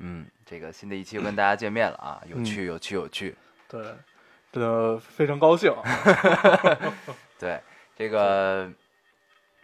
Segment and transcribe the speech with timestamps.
[0.00, 3.34] 嗯，这个新的一期又跟大家见面了啊，有趣有趣有趣。
[3.68, 3.82] 对，
[4.50, 5.72] 真的非常高兴。
[7.38, 7.60] 对，
[7.96, 8.70] 这个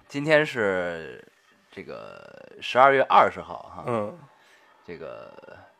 [0.07, 1.27] 今天是
[1.73, 4.19] 这个十二月二十号哈，嗯，
[4.87, 5.33] 这个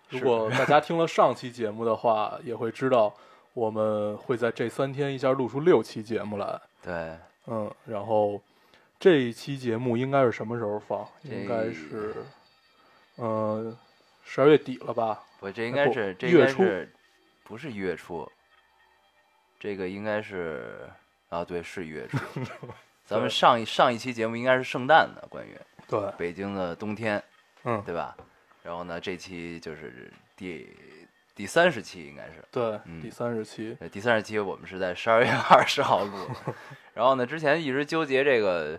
[0.09, 3.15] 如果大家听了上期节目的话，也会知道
[3.55, 6.61] 我们会在这三天一下录出六期节目来。
[6.83, 7.17] 对
[7.47, 8.41] 嗯，然后
[8.99, 11.07] 这一期节目应该是什么时候放？
[11.23, 12.15] 应该是，
[13.19, 13.77] 嗯，
[14.29, 15.23] 十二月底了吧？
[15.39, 16.93] 不这应该是这应月初该是
[17.45, 18.31] 不是一月初？
[19.59, 20.91] 这个应该是
[21.29, 22.19] 啊，对，是一月初。
[23.07, 25.57] 咱们上一上一期节目应该是圣诞的，关于
[25.87, 27.23] 对，北京的冬天，
[27.63, 28.17] 嗯，对吧？
[28.65, 30.77] 然后呢，这期就是第
[31.37, 32.45] 第三十期，应该是。
[32.51, 36.55] 对，嗯第三十期，呃第三十期我们是在十二月二十号录的，
[36.95, 38.79] 然后呢，之前一直纠结这个，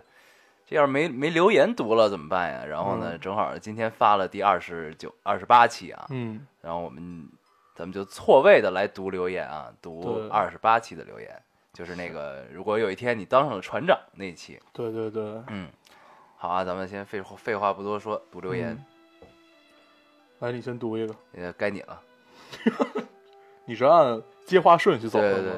[0.68, 2.64] 这要是没没留言读了怎么办呀？
[2.66, 3.20] 然后呢，嗯。
[3.20, 7.26] 正好今天发了第二十九、二十八期啊，嗯，然后我们
[7.74, 10.28] 咱们就错位的来读留言啊，读对。
[10.28, 15.70] 二十八期的留言，就是那个如果有一天你当上了船长那一期，对对对，嗯，
[16.36, 18.76] 好啊，咱们先废话废话不多说，读留言，
[19.22, 19.28] 嗯。
[20.40, 22.00] 来，你先读一个，呃，该你了，
[23.64, 25.34] 你是按接话顺序走的吗？
[25.34, 25.52] 对对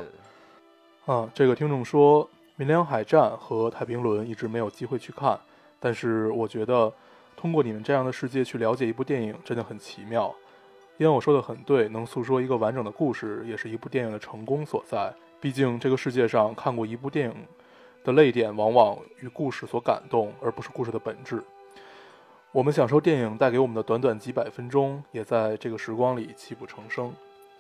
[1.06, 2.24] 对，啊，这个听众说，
[2.61, 5.41] 《明良海战》和《太平轮》一直没有机会去看，
[5.78, 6.92] 但是我觉得
[7.34, 10.30] 通过你们这样的世界去了解一部电影真的很奇妙。
[10.98, 15.11] 因为我说的很对，能诉说一个完整的故事，也是一部电影的成功所在。
[15.41, 17.35] 毕竟这个世界上看过一部电影
[18.05, 21.42] 的泪点，往往与故事所感动，而不是故事的本质。
[22.52, 27.11] 我们享受电影带给我们的短短几百分钟，也在这个时光里泣不成声。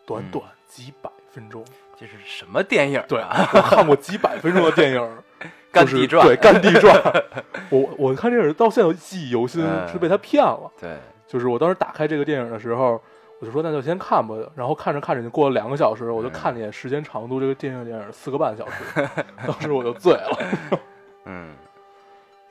[0.04, 1.64] 短短几百分钟，
[1.98, 3.02] 这是什么电影？
[3.08, 5.00] 对，我看过几百分钟的电影，
[5.72, 6.94] 《干就是地传》对《干地传》
[7.70, 10.70] 我我看电影到现在记忆犹新，嗯是被他骗了。
[10.80, 10.96] 对，
[11.26, 13.00] 就是我当时打开这个电影的时候，
[13.38, 14.34] 我就说那就先看吧。
[14.56, 19.08] 然后看着看着就过了两个小时，我就嗯看了一眼时间长度，这个电影电影四个半小时，
[19.46, 20.38] 当时我就醉了。
[21.26, 21.54] 嗯，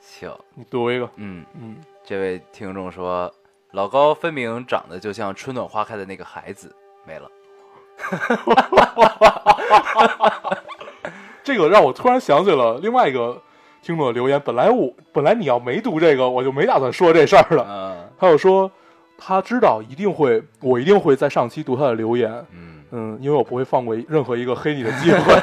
[0.00, 1.44] 行，你读一个，嗯。
[1.54, 3.30] 嗯，这位听众说，
[3.72, 6.74] 老高分明长得就像春暖花开的那个孩子，
[7.04, 7.30] 没了。
[11.42, 13.40] 这个让我突然想起了另外一个
[13.82, 14.40] 听众的留言。
[14.44, 17.66] 本来我本来你要没读这个，我就没打算说这事儿了。
[17.68, 18.70] 嗯他又说
[19.16, 22.30] 他知道一定会，我一定会在上期读他的留言。
[22.52, 25.34] 嗯，嗯，因为我不会放过任何一个黑你的机会。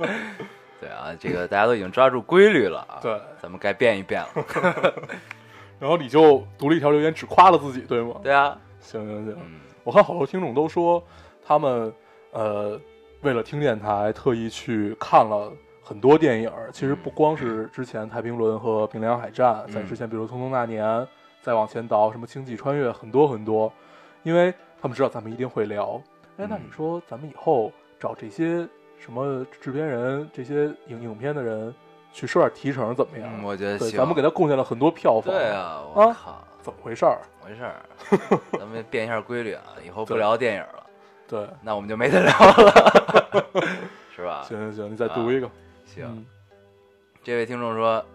[0.80, 4.28] 对啊，这个大家都已经抓住规律了啊，对，咱们该变一变了。
[5.78, 8.16] 然后你就读了一条留言，只夸了自己，对吗？
[8.22, 11.00] 对啊，行行行，嗯我看好多听众都说
[11.46, 11.92] 他们
[12.32, 12.80] 呃
[13.20, 16.50] 为了听电台特意去看了很多电影。
[16.72, 20.84] 其实不光是之前《太平轮》和《平凉海战》，在嗯之前比如《匆匆那年》，
[21.40, 23.72] 再往前倒什么《星际穿越》，很多很多，
[24.24, 26.02] 因为他们知道咱们一定会聊。
[26.38, 28.66] 哎，那嗯你说咱们以后找这些
[28.98, 31.72] 什么制片人、这些影影片的人
[32.12, 33.30] 去收点提成怎么样？
[33.38, 33.98] 嗯，我觉得对，行。
[33.98, 35.32] 咱们给他贡献了很多票房。
[35.32, 37.18] 对，啊，我啊靠，怎么回事儿？
[37.40, 40.85] 怎么回事儿，咱们 变一下规律啊，以后不聊电影了，
[41.28, 43.52] 对，那我们就没得聊了，
[44.14, 44.42] 是吧？
[44.42, 45.50] 行行行，你再读一个。
[45.84, 46.04] 行。
[46.06, 46.26] 嗯
[47.24, 48.06] 这位听众说，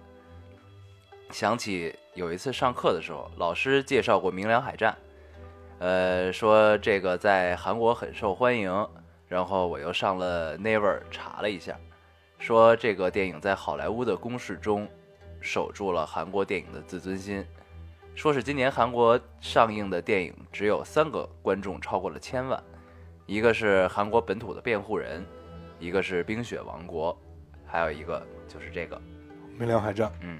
[1.31, 4.93] 想起有一次上课的时候，老师介绍过《明良海战》，
[5.79, 8.87] 呃，说这个在韩国很受欢迎，
[9.27, 11.77] 然后我又上了 Never 查了一下，
[12.39, 14.87] 说这个电影在好莱坞的公式中
[15.41, 17.45] 守住了韩国电影的自尊心，
[18.15, 22.63] 说是今年韩国上映的电影只有三个观众超过了千万，
[23.31, 25.25] 一个是韩国本土的辩护人，
[25.79, 27.17] 一个是冰雪王国，
[27.65, 29.01] 还有一个就是这个，
[29.57, 30.37] 明良海战，嗯。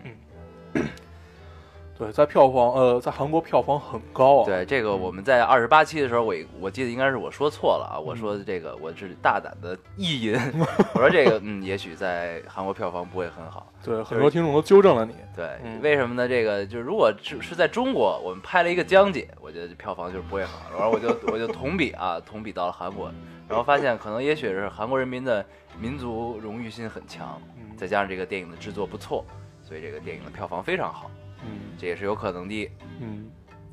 [2.02, 4.46] 对，在票房呃，在韩国票房很高啊。
[4.48, 10.34] 对这个，我们在二十八期的时候，我我记得应该是我说错了啊，我说这个我是大胆的意淫，
[10.96, 13.72] 我说这个嗯，也许在韩国票房不会很好。
[13.84, 15.14] 对，很多听众都纠正了你。
[15.36, 16.28] 对，嗯为什么呢？
[16.28, 20.60] 这个就是如果是是在中国，我们拍了一个江姐，我觉得票房就是不会好。
[20.76, 23.12] 然后我就我就同比啊，同比到了韩国，
[23.48, 25.46] 然后发现可能也许是韩国人民的
[25.80, 29.24] 民族荣誉心很强，嗯再加上这个电影的制作不错，
[29.62, 31.12] 所以这个电影的票房非常好，
[31.46, 31.72] 嗯。
[31.78, 32.72] 这也是有可能的。
[33.00, 33.30] 嗯。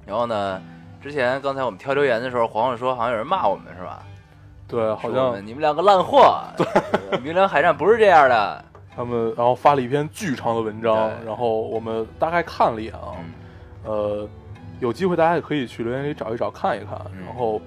[0.07, 0.63] 然后呢，
[1.01, 4.03] 之前刚才我们挑留言的时候，黄黄说好像有人骂我们是吧？
[4.67, 6.43] 对，好说我像们你们两个烂货。
[6.57, 6.67] 对，
[7.21, 8.65] 明良海战不是这样的。
[8.95, 11.27] 他们然后发了一篇巨长的文章，对。
[11.27, 13.33] 然后我们大概看了一眼啊，嗯。
[13.85, 14.29] 呃，
[14.81, 17.25] 有机会大家也可以去留言里找一找看一看，嗯。
[17.25, 17.61] 然后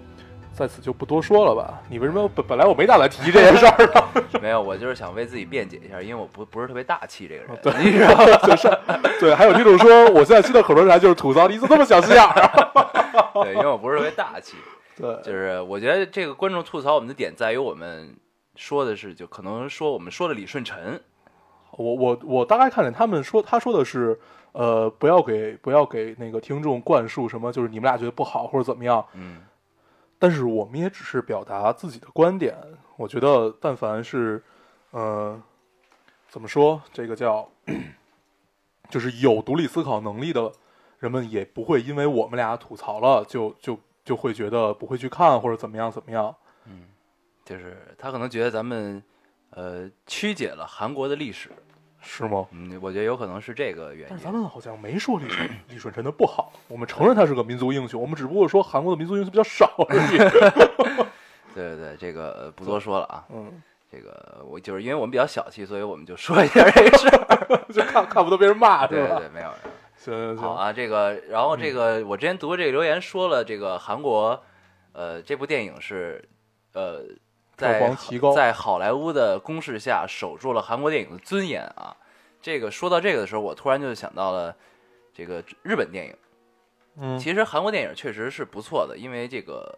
[0.54, 1.82] 在此就不多说了吧。
[1.90, 4.24] 你为什么本本来我没打算提这件事儿呢？
[4.42, 8.38] 没有，我就是想为自己辩解一下，因为我不不是特别大气这个人，对 你知道吗？
[8.48, 8.70] 就是
[9.20, 13.32] 对，还有这种说我现在新的口头禅就是吐槽你怎么这么小心眼儿啊？
[13.44, 14.58] 对，因为我不是特别大气，
[14.98, 18.16] 对，就是我觉得这个观众吐槽我们的点在于我们
[18.56, 21.02] 说的是，就可能说我们说的李舜臣，
[21.72, 24.20] 我我我大概看见他们说，他说的是，
[24.52, 29.04] 呃，不要给不要给那个听众灌输什么，就是你们俩觉得不好或者怎么样。
[29.14, 29.38] 嗯
[30.22, 32.56] 但是我们也只是表达自己的观点。
[32.96, 34.44] 我觉得，但凡是，
[34.92, 35.42] 呃，
[36.30, 37.50] 怎么说，这个叫，
[38.88, 40.52] 就是有独立思考能力的
[41.00, 46.36] 人们，也不会因为我们俩吐槽了，就就就会觉得不会去看或者怎么样怎么样。
[47.44, 49.04] 就是他可能觉得咱们
[49.50, 51.50] 呃曲解了韩国的历史，
[52.02, 52.46] 是吗？
[52.52, 54.32] 嗯，我觉得有可能是这个原因但是因。
[54.32, 60.18] 咱们好像没说李舜 李舜臣的不好，我们承认他是个民族英雄，我们只不过说韩国的民族英雄比较少而已。
[61.54, 63.26] 对对对，这个呃不多说了啊。
[63.30, 63.62] 嗯，
[63.92, 67.66] 这个我就是因为我们比较小气，所以我们就说一下这个事儿。
[67.74, 69.08] 就看看不得别人骂是吧？
[69.08, 69.46] 对对对，没有。
[69.46, 69.52] 没有
[69.98, 74.42] 行行行，好啊，这个，然后这个，我之前读这个留言说了，这个韩国，
[74.94, 76.28] 呃，这部电影是，
[76.74, 77.04] 呃，
[77.62, 77.96] 在
[78.36, 81.96] 在好莱坞的攻势下守住了韩国电影的尊严啊。
[82.42, 84.56] 这个说到这个的时候，我突然就想到了
[85.14, 86.16] 这个日本电影。
[86.98, 89.74] 嗯，其实韩国电影确实是不错的，因为这个，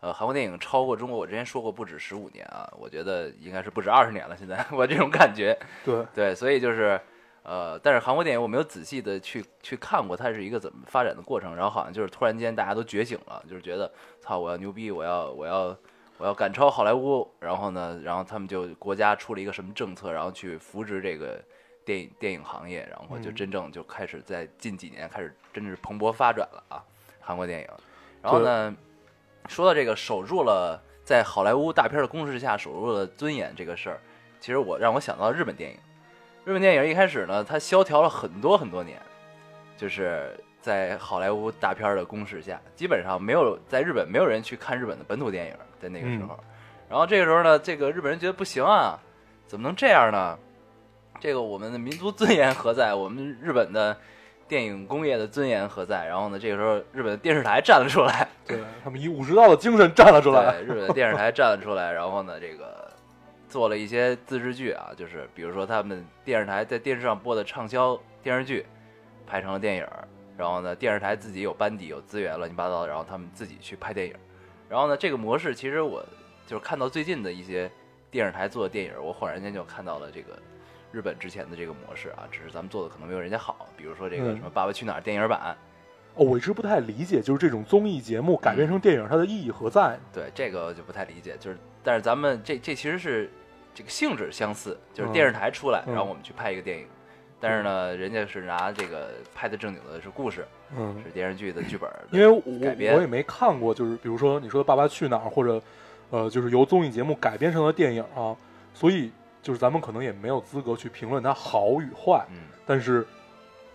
[0.00, 4.36] 呃，韩国电影超过中国，我之前说过不止十五年啊，我觉得应该是不止二十年了。
[4.36, 6.98] 现在 我这种感觉，对，对，所以就是，
[7.42, 15.76] 呃，但是韩国电影我没有仔细的去去看过它是一个怎么发展的过程，然后好像就是突然间大家都觉醒了，就是觉得操，我要牛逼，我要我要
[16.18, 21.42] 我要赶超好莱坞，然后呢，然后他们就国家出了一个什么政策，然后去扶植这个
[21.84, 26.84] 电影电影行业，然后就嗯真正就开始在近几年开始真是蓬勃发展了啊，
[27.20, 27.68] 韩国电影。
[28.22, 28.76] 然后呢，
[29.48, 34.00] 说到这个守住了在好莱坞大片的攻势下守住了尊严这个事儿，
[34.38, 35.76] 其实我让我想到日本电影。
[36.44, 39.00] 日本电影一开始呢，它萧条了很多很多年，
[39.76, 46.38] 就是在好莱坞大片的攻势下，基本上没有在日本没有人去看日本的本土电影，在那个时候。
[46.88, 48.98] 然后这个时候呢，这个日本人觉得不行啊，
[49.46, 50.38] 怎么能这样呢？
[51.18, 52.94] 这个我们的民族尊严何在？
[52.94, 53.96] 我们日本的
[54.46, 56.06] 电影工业的尊严何在？
[56.06, 60.52] 然后呢，这个时候日本的电视台站了出来，对他们以武士道的精神站了出来。
[60.52, 62.88] 对，日本的电视台站了出来，然后呢，这个
[63.48, 68.66] 做了一些自制剧啊，就是比如说他们电视台在电视上播的畅销电视剧，
[69.26, 70.06] 拍成了电影儿，
[70.42, 74.14] 然后呢，电视台自己有班底、有资源，乱七八糟的，然后他们自己去拍电影。
[74.68, 76.04] 然后呢，这个模式其实我
[76.48, 77.70] 就是看到最近的一些
[78.10, 80.36] 电视台做的电影，我恍然间就看到了这个
[80.90, 84.36] 日本之前的这个模式啊，只是咱们做的可能没有人家好，比如说这个嗯。
[84.36, 85.56] 什么《爸爸去哪儿》电影版，
[86.16, 89.96] 哦，我一直不太理解，就是这种综艺节目改编成电影，它的意义何在？
[90.12, 93.30] 对这个就不太理解，就是但是咱们这这其实是
[93.72, 95.12] 这个性质相似，就是嗯。
[95.12, 95.94] 电视台出来，嗯。
[95.94, 96.88] 然后我们去拍一个电影，
[97.42, 100.46] 但是呢，人家是拿这个拍的正经的是故事，
[100.76, 102.40] 嗯，是电视剧的剧本的，因为我
[102.94, 105.60] 我也没看过，就是比如说你说《爸爸去哪儿》，或者
[106.10, 108.36] 呃，就是由综艺节目改编成的电影啊，
[108.72, 109.10] 所以
[109.42, 112.42] 就是咱们可能也没有资格去评论它好与坏，嗯。
[112.64, 113.04] 但是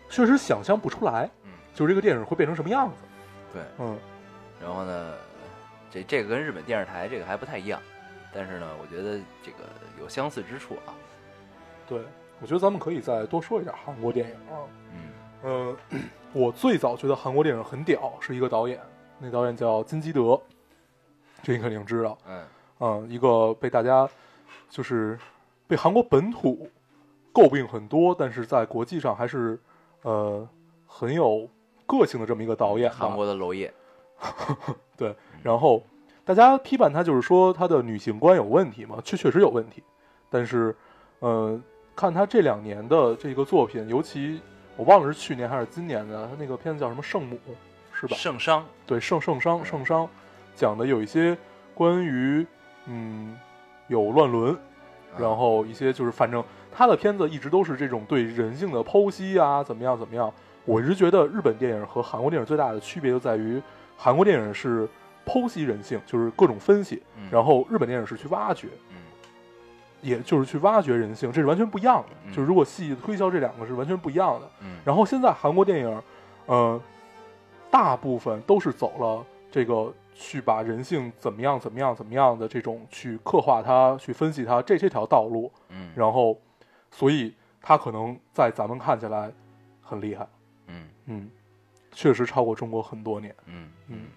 [0.09, 2.95] 确实想象不出来，嗯，就是这个电影会变成什么样子。
[3.51, 3.97] 对，嗯，
[4.61, 5.13] 然后呢，
[5.91, 7.81] 这这个跟日本电视台这个还不太一样，
[8.33, 9.65] 但是呢，我觉得这个
[9.99, 10.95] 有相似之处啊，
[11.85, 11.99] 对，
[12.41, 14.59] 我觉得咱们可以再多说一点韩国电影啊。
[14.93, 15.07] 嗯
[15.43, 15.75] 呃，
[16.33, 18.79] 我最早觉得韩国电影很屌，是一个导演，
[19.19, 20.39] 那导演叫金基德，
[21.43, 22.17] 这你肯定知道。
[22.27, 22.43] 嗯
[22.79, 24.09] 嗯，一个被大家
[24.69, 25.17] 就是
[25.67, 26.69] 被韩国本土
[27.33, 29.59] 诟病很多，但是在国际上还是
[30.01, 30.47] 呃
[30.87, 31.47] 很有
[31.85, 32.89] 个性的这么一个导演。
[32.89, 33.71] 韩国的娄烨，
[34.97, 35.83] 对，然后
[36.25, 39.83] 大家批判他就是说他的女性观有问题嘛，确确实有问题，
[40.29, 40.75] 但是
[41.19, 41.59] 呃
[41.97, 44.39] 看他这两年的这个作品，尤其
[44.75, 47.35] 我忘了是去年还是今年的，他那个片子叫什么《圣母》
[47.91, 48.15] 是吧？
[48.15, 50.07] 圣商，对，圣圣商嗯圣商
[50.53, 51.35] 讲的有一些
[51.73, 52.45] 关于
[52.85, 53.35] 嗯
[53.87, 60.31] 有乱伦，啊然后一些就是反正他的片子一直都是这种对人性的剖析啊，怎么样怎么样。
[60.65, 63.59] 我一直觉得日本电影和韩国电影最大的区别就在于，
[63.97, 64.87] 韩国电影是
[65.25, 68.86] 剖析人性，就是各种分析，嗯然后日本电影是去挖掘，嗯
[70.01, 72.09] 也就是去挖掘人性，这是完全不一样的。
[72.25, 74.49] 嗯就是如果细推销这两个是完全不一样的。
[74.61, 76.01] 嗯，然后现在韩国电影，
[76.45, 76.81] 呃，
[77.71, 86.37] 大部分都是走了这个去把人性怎么样怎么样怎么样的这种去刻画它、去分析它这这条道路，嗯然后，
[86.91, 89.31] 所以它可能在咱们看起来
[89.81, 90.27] 很厉害，
[90.67, 91.29] 嗯嗯，
[91.91, 94.07] 确实超过中国很多年，嗯嗯，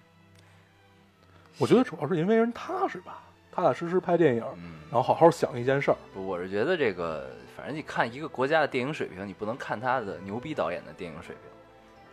[1.57, 3.21] 我觉得主要是因为人踏实吧，
[3.51, 11.51] 踏踏实实拍电影，嗯，然后好好想一件事儿，不我是觉得这个，反正你看一个国家的电影水平，你不能看他的牛逼导演的电影水平，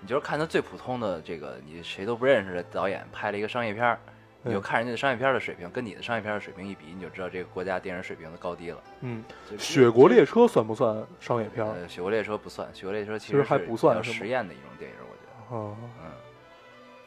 [0.01, 3.99] 你就是看他最普通的这个你谁都不认识的导演拍了一个商业片儿，
[4.43, 4.63] 你就嗯。
[4.63, 8.83] 看人家的商业片儿的水平，跟你的商业片儿的水平一比，你就知道这个国家电影水平的高低了。
[9.03, 9.25] 嗯，
[9.59, 15.57] 《雪国列车》算不算商业片雪国列车不算，雪国列车其其实还不算实验的一种电影，我觉得。
[15.57, 16.11] 嗯，嗯，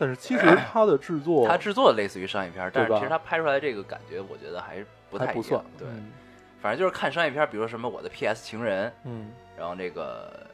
[0.02, 6.12] 但是其实它的制作 它制作类似于商业片儿，但是对其实它拍出来这个感觉，我觉得还是不太不算，对，嗯
[6.60, 8.44] 反正就是看商业片儿，比如说什么《我的 P.S.
[8.44, 10.48] 情人》，嗯，然后这个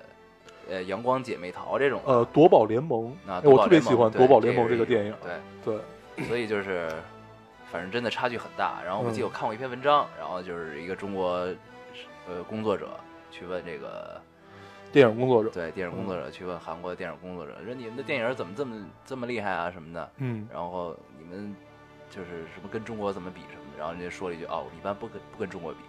[0.70, 2.02] 呃《阳光姐妹淘》这种。
[2.06, 5.14] 呃，《夺宝联盟》啊，哎我特别喜欢《夺宝联盟》这这个电影，
[5.64, 5.80] 对，
[6.16, 6.90] 对，所以就是，
[7.72, 8.82] 反正真的差距很大。
[8.86, 11.48] 然后我记得嗯我看过一篇文章，然后就是一个中国
[12.30, 12.90] 呃工作者
[13.32, 14.20] 去问这个
[14.92, 20.48] 电影工作者，对电影工作者去问韩国的电影工作者，说你们的电影怎么这么这么厉害啊什么的，嗯。
[20.52, 21.56] 然后你们
[22.10, 25.80] 就是什么跟中国怎么比什么的，然后人家说了一句哦，我一般不跟不跟中国比，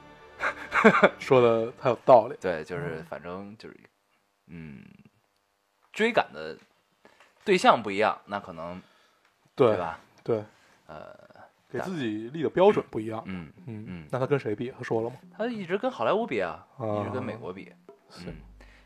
[1.19, 3.77] 说的太有道理，对，就是反正就是
[4.49, 4.83] 嗯，
[5.93, 6.57] 追赶的
[7.45, 8.81] 对象不一样，那可能
[9.55, 10.01] 对吧？
[10.25, 10.45] 对，
[10.87, 11.15] 呃，
[11.71, 14.09] 给自己立的标准不一样，嗯，嗯嗯。
[14.11, 14.71] 那他跟谁比？
[14.77, 15.17] 他说了吗？
[15.37, 17.73] 他一直跟好莱坞比啊，一直跟美啊国比，
[18.11, 18.35] 行嗯，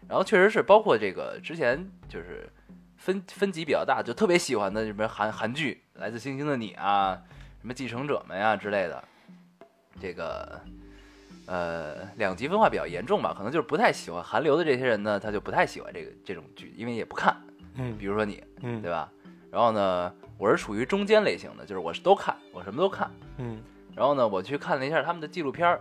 [0.09, 2.49] 然后确实是包括这个之前就是
[2.97, 7.21] 分分级比较大，就特别喜欢的什么韩韩剧《来自星星的你》啊，
[7.61, 9.02] 什么《继承者们》呀之类的，
[10.00, 10.61] 这个
[11.47, 17.37] 呃两极分化比较严重吧，可能就是不太喜欢韩流的这些人呢，他就不太喜欢这个这种剧，因为也不看，
[17.76, 19.11] 嗯比如说你，嗯对吧？
[19.50, 23.11] 然后呢，我是属于中间类型的，就是我是都看，我什么都看。
[23.38, 23.62] 嗯
[23.94, 25.80] 然后呢，我去看了一下他们的纪录片儿，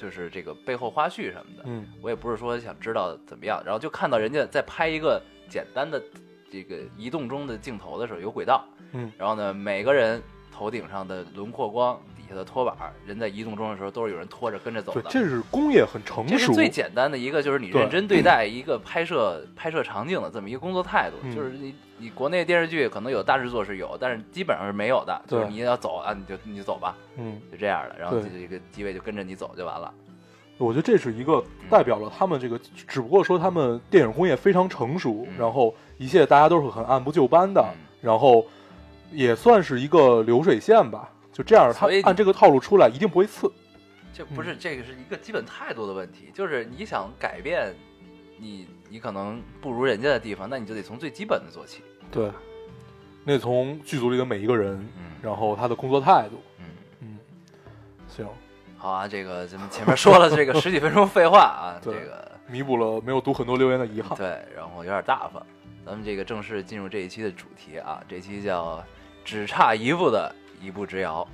[0.00, 1.64] 就是这个背后花絮什么的。
[1.66, 6.02] 嗯我也不是说想知道怎么样，然后就看到人家在拍一个简单的
[6.50, 15.10] 这个移动中的镜头的时候，有轨道，嗯然后呢，每个人头顶上的轮廓光，底下的拖板，人在移动中的时候都是有人拖着跟着走对，的。
[15.10, 21.16] 这是工业很成熟，这是最简单的一个，就是你认真对待一个拍摄拍摄场景的这么一个工作态度。
[21.22, 25.20] 嗯就是你你国内电视剧可能有大制作是有，但是基本上是没有的。
[25.26, 27.96] 就是对你要走啊，你就你就走吧，嗯，就这样的。
[27.98, 29.92] 然后对这个机位就跟着你走就完了。
[30.56, 38.46] 我觉得这是一个代表了他们这个，只不过说他们电影工业非常成熟，嗯然后一切大家都是很按部就班的，嗯然后
[39.10, 41.08] 也算是一个流水线吧。
[41.32, 43.50] 就这样，他按这个套路出来，一定不会次。
[44.12, 47.74] 这不嗯是这个是一个基本态度的问题，就是你想改变
[48.38, 51.82] 你你可能不如人家的地方，那你就得从最基本的做起。
[52.10, 52.30] 对，
[53.24, 56.64] 那从剧组里的每一个人，嗯然后他的工作态度，嗯，
[57.00, 57.18] 嗯，
[58.08, 58.26] 行，
[58.76, 64.18] 好啊，这个咱们前面说了这个 十几分钟废话啊，这个弥补了没有读很多留言的遗憾。
[64.18, 65.40] 对，然后有点大发。
[65.86, 68.84] 咱们这个正式进入这一期的主题啊，这期叫
[69.24, 71.26] 只差一步的一步之遥。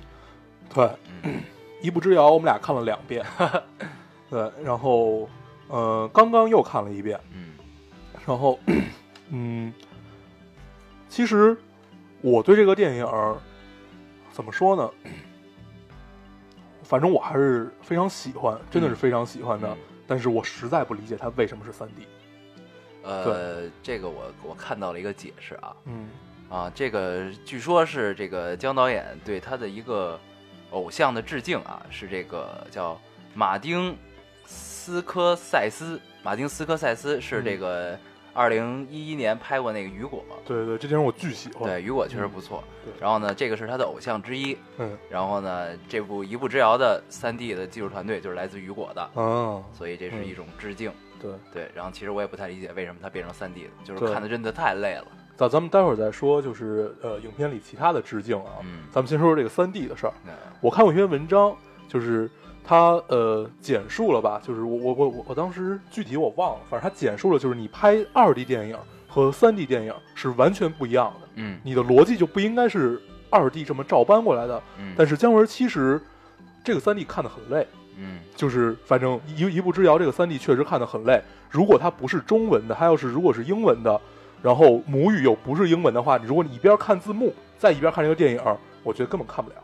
[0.73, 0.89] 对，
[1.23, 1.41] 嗯
[1.81, 3.25] 一步之遥，我们俩看了两遍。
[4.29, 5.29] 对，然后
[5.67, 7.19] 呃，刚刚又看了一遍。
[7.33, 7.53] 嗯
[8.25, 8.59] 然后，
[9.29, 9.73] 嗯，
[11.07, 11.55] 其实
[12.21, 13.37] 我对这个电影儿
[14.31, 14.89] 怎么说呢？
[16.83, 19.69] 反正我还是非常喜欢，真的是非常喜欢的。
[19.69, 19.77] 嗯
[20.09, 22.07] 但是我实在不理解它为什么是三 D。
[23.03, 26.07] 呃，这个我我看到了一个解释啊嗯
[26.49, 30.19] 啊，这个据说是这个姜导演对他的一个
[30.71, 32.99] 偶像的致敬啊，是这个叫
[33.33, 33.95] 马丁
[34.45, 37.97] 斯科塞斯，马丁斯科塞斯是这个
[38.33, 41.63] 二零一一年拍过那个《雨果》，对对，这电影我巨喜欢。
[41.63, 42.63] 对，《雨果》确实不错。
[42.85, 44.57] 对然后呢，这个是他的偶像之一。
[44.77, 50.91] 嗯然后呢，这部《一步之遥》的三 D 的技术团队就是来自雨果的，嗯，所以这是一种致敬。
[51.19, 55.07] 对，对，然后其实我也不太理解为什么他变成三 D 的，就是看的真的太累了。
[55.37, 58.57] 咱咱们待会儿再说，就是呃，影片里其他的致敬啊。
[58.63, 60.13] 嗯，咱们先说说这个三 D 的事儿。
[60.25, 61.55] 那我看过一篇文章，
[61.87, 62.29] 就是
[62.63, 68.75] 他呃简述了吧，就是我我我我我当时具体我忘了，反正他简述了，就是你拍二 D 电影
[69.07, 74.61] 和三 D 电影是完全不一样的，嗯你的逻辑就不应该是二 D 这么照搬过来的。
[74.79, 76.01] 嗯，但是姜文其实
[76.63, 77.67] 这个三 D 看得很累，
[77.97, 81.21] 嗯就是反正一一步之遥这个三 D 确实看得很累。
[81.49, 84.01] 如果它不是中文的，它要是如果是英文的，
[84.41, 88.41] 然后母语又不是英文的话，如果你一边看字幕，再一边看这个电影，
[88.83, 89.55] 我觉得根本看不了。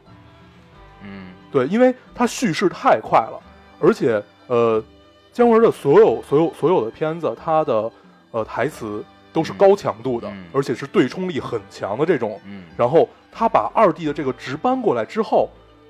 [1.03, 3.39] 嗯对，因为它叙事太快了，
[3.79, 4.83] 而且呃，
[5.31, 7.91] 姜文的所有所有所有的片子，它的
[8.31, 12.39] 呃台词都是高强度的，嗯而且是对冲力很强的这种。
[12.45, 15.49] 嗯，然后他把二 D 的这个直搬过来之后，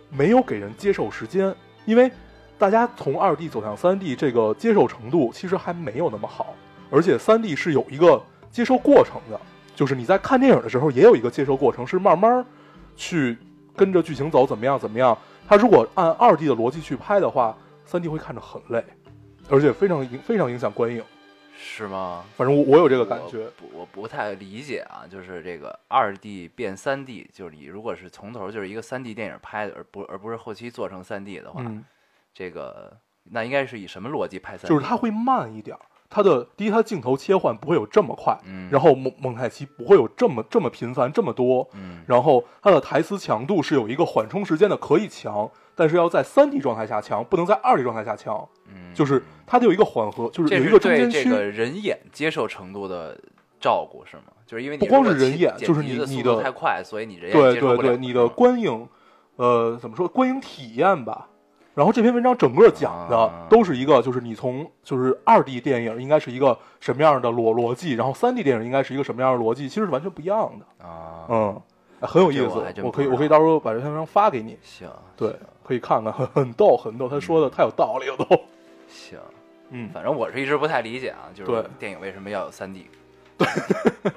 [0.10, 2.12] 没有给人接受时间，因为
[2.58, 6.54] 大家从二 D 走向三 D 这个接受程度其实还没有那么好，
[6.90, 8.22] 而且三 D 是有一个
[8.54, 9.38] 接受过程的，
[9.76, 12.46] 就是你在看电影的时候也有一个接受过程，是慢慢
[12.96, 13.38] 去
[13.76, 15.18] 跟着剧情走，怎么样怎么样。
[15.48, 18.82] 他如果按二 D 的逻辑去拍的话，三 D 会看着很累，
[19.50, 21.04] 而且非常影非常影响观影。
[21.56, 22.24] 是吗？
[22.36, 31.84] 反正我我有这个感觉我，不我不太理解啊，就是这个二 D 变三 D，就是你如果是从头就是一个三 D 电影拍的，而不而不是后期做成三 D 的话，嗯，
[32.34, 34.68] 这个那应该是以什么逻辑拍三 D？
[34.68, 35.82] 就是它会慢一点儿，
[36.14, 51.24] 它的第一，它镜头切换不会有这么快，嗯，然后蒙蒙太奇不会有这么这么频繁这么多，嗯然后它的台词强度是有一个缓冲时间的，可以强，但是要在三 D 状态下强，不能在二 D 状态下强，嗯，就是它得有一个缓和，就是有一个中间区。
[51.24, 53.20] 对这个人眼接受程度的
[53.60, 54.24] 照顾是吗？
[54.46, 58.88] 就是因为你不光是人眼就是你你的太快，所以你人眼对对对，你的观影，
[59.38, 60.08] 呃，怎么说？
[60.08, 61.30] 观影体验吧。
[61.76, 63.48] 然后这篇文章整个讲的啊。
[63.50, 70.86] 都是一个，就是你从就是二 D 电影应该是一个什么样的逻逻辑，然后三 D 电影应该是一个什么样的逻辑，其实是完全不一样的。
[70.88, 71.62] 啊，嗯，
[72.00, 78.26] 哎很有意思我可以我可以到时候把这篇文章发给你，行，对，可以看看，很很逗很逗，他说的太有道理了都。
[78.88, 79.18] 行，
[79.70, 81.64] 嗯，反正我是一直不太理解啊，就是对。
[81.80, 82.88] 电影为什么要有三 D？
[83.38, 84.14] 对，就 是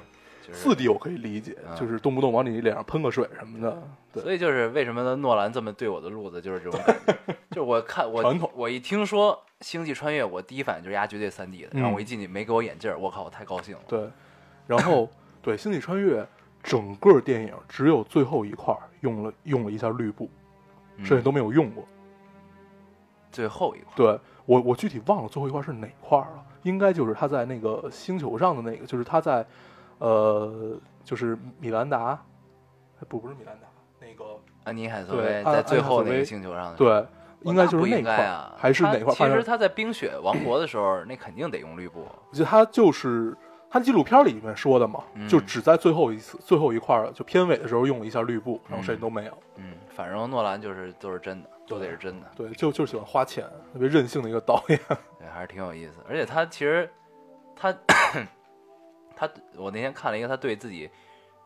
[0.53, 7.35] 四 D 我可以理解，啊就是动不动往你脸上喷个水什么的，对，所以就是为什么诺兰这么对我的路子，就是这种感觉。
[7.51, 9.33] 就是我看我传统我一听说
[9.65, 13.81] 《星际穿越》，我第一反应就是压绝对三 D 的，嗯然后我一进去没给我眼镜儿，我靠，我太高兴了。
[13.87, 14.07] 对，
[14.67, 15.09] 然后
[15.41, 16.21] 对《星际穿越》
[16.61, 20.29] 整个电影只有最后一块用了用了一下绿布，
[20.97, 21.83] 嗯剩下都没有用过。
[23.31, 29.45] 最后一块，对我我具体忘了最后一块是哪块了，应该就是他在那个星球上的那个，就是他在
[29.99, 32.19] 呃就是米兰达，
[32.99, 33.67] 哎不不是米兰达，
[33.99, 37.05] 那个安妮海瑟薇在最后那个星球上的，对，
[37.41, 42.01] 应该就是不那块啊，还是哪块其实他在冰雪王国的时候，那肯定得用绿布。
[42.01, 43.35] 我记得他就是
[43.69, 49.37] 他纪录片里面说的嘛，嗯就只在最后一次最后一块儿，就片尾的时候用了一下绿布，然后剩下都没有。
[49.55, 54.79] 嗯，反正诺兰就是都是真的，都得是真的，对，就就是喜欢花钱，特别任性的一个导演。
[55.19, 55.93] 对，还是挺有意思。
[56.09, 56.89] 而且他其实
[57.55, 57.73] 他
[59.17, 60.89] 他，我那天看了一个他对自己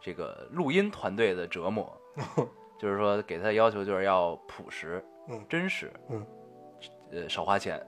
[0.01, 1.89] 这个录音团队的折磨，
[2.77, 6.25] 就是说给他的要求就是要朴实、嗯真实，嗯，
[7.11, 7.81] 呃，少花钱。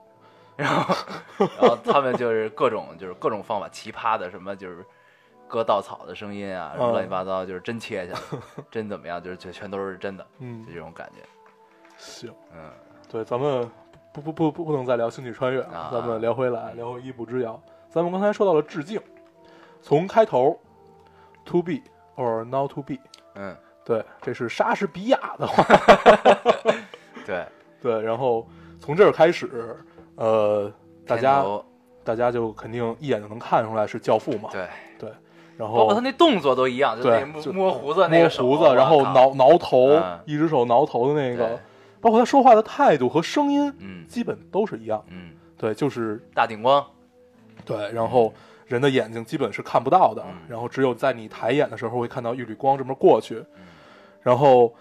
[0.56, 0.94] 然后，
[1.38, 4.84] 然后他们就是各种就是各种方法，奇葩的什么就是
[5.48, 8.20] 割稻草的声音啊，什么嗯乱七八糟，就是真切下来，
[8.70, 11.22] 真怎么样，就是全全都是真的，嗯就，这种感觉。
[11.96, 12.70] 行，嗯，
[13.10, 13.70] 对，咱们
[14.12, 17.58] 不不不不不能再聊星际穿越了，啊咱们聊回来，聊回一步之遥。
[17.88, 19.00] 咱们刚才说到了致敬，
[19.82, 20.58] 从开头
[21.44, 21.80] to be
[22.16, 22.94] or not to be，
[23.34, 25.64] 嗯，对，这是莎士比亚的话，
[27.26, 27.44] 对，
[27.80, 28.46] 对，然后
[28.78, 29.76] 从这儿开始，
[30.16, 30.72] 呃，
[31.06, 31.44] 大家
[32.04, 34.66] 大家就肯定一眼就能看出来是教父嘛，对。
[34.98, 35.10] 对，
[35.56, 41.58] 然后包括他那动作都一样，就对那摸就摸胡子那个手，胡子，然后挠挠头嗯，一只手挠头的那个，
[42.02, 45.02] 包括他说话的态度和声音，嗯基本都是一样。
[45.08, 46.84] 嗯，对，就是大顶光，
[47.64, 48.32] 对，然后
[48.70, 53.44] 人的眼睛基本是看不到的嗯，然后只有在你抬眼的时候会看到一缕光这么过去。
[53.56, 53.66] 嗯，
[54.22, 54.72] 然后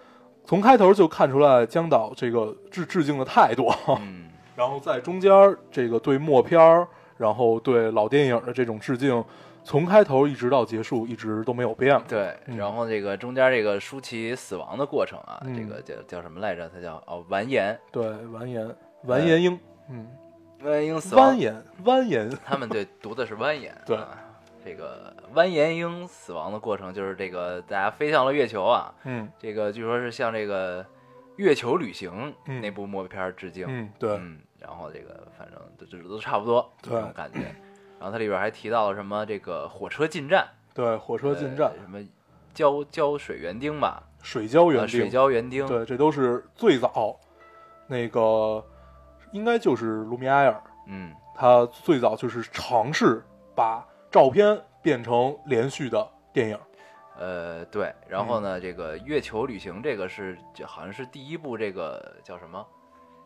[0.46, 3.68] 从开头就看出来江导这个致致敬的态度，
[4.00, 4.30] 嗯。
[4.56, 5.32] 然后在中间
[5.72, 9.24] 这个对默片儿，然后对老电影的这种致敬，
[9.64, 12.00] 从开头一直到结束一直都没有变。
[12.08, 12.58] 对，嗯。
[12.58, 15.56] 然后这个中间这个舒淇死亡的过程啊，嗯。
[15.56, 16.70] 这个叫叫什么来着？
[16.70, 18.70] 他叫哦完颜，对，完颜
[19.06, 19.58] 完颜英，
[19.90, 20.06] 嗯，
[20.64, 21.36] 完颜英死亡。
[21.36, 23.98] 蜿蜒蜿蜒，他们对读的是蜿蜒，对。
[23.98, 24.18] 啊。
[24.66, 29.30] 这个蜿蜒鹰死亡的过程就是这个大家飞向了月球啊，嗯。
[29.40, 30.86] 这个据说是向这个
[31.38, 32.60] 月球旅行嗯。
[32.62, 36.92] 那部默片儿致敬，嗯，对，嗯，然后这个反正都都都差不多对。
[36.92, 37.40] 这种感觉。
[37.98, 41.72] 然后它里边还提到了什么这个火车进站，对，火车进站。
[41.72, 42.06] 呃，什么
[42.54, 47.18] 胶胶水园丁吧，水胶园呃，水丁，胶园丁，对，这都是最早
[47.88, 48.64] 那个
[49.32, 53.24] 应该就是卢米埃尔，嗯他最早就是尝试
[53.56, 56.60] 把照片变成连续的电影。
[57.18, 62.66] 呃对，然后呢，这个月球旅行这个是就好像是第一部这个叫什么？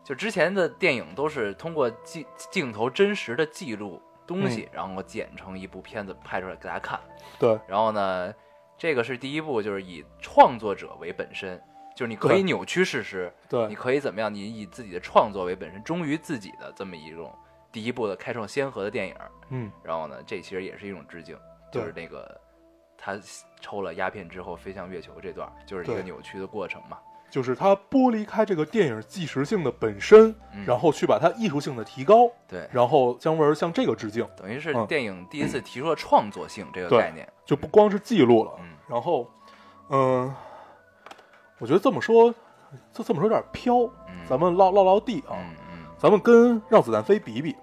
[0.02, 7.00] 就之前的电影都是通过镜镜头真实的记录东西，然后剪成一部片子拍出来给大家看。
[7.38, 8.34] 对，然后呢，
[8.76, 11.58] 这个是第一部，就是以创作者为本身，
[11.94, 14.32] 就是你可以扭曲事实，对你，可以怎么样？
[14.32, 17.32] 你以自己的创作为本身，忠于自己的这么一种
[17.70, 19.14] 第一部的开创先河的电影。
[19.50, 21.36] 嗯，然后呢，这其实也是一种致敬，
[21.70, 22.40] 就是那个
[22.98, 23.18] 他
[23.60, 26.98] 抽了鸦片之后飞向月球这段，就是一个扭曲的过程嘛。
[27.30, 37.28] 就是他剥离开这个电影纪实性的本身，嗯然后去把它艺术性的提高，对，然后姜文向这个致敬，等于是嗯电影第一次提出了创作性这个概念。
[37.44, 39.28] 就不光是记录了，嗯然后，
[39.90, 40.32] 嗯、
[41.58, 42.34] 我觉得这么说，
[42.92, 43.76] 这这么说有点飘，
[44.08, 45.38] 嗯，咱们唠唠唠地啊，
[45.98, 47.54] 咱们跟《让子弹飞》比比，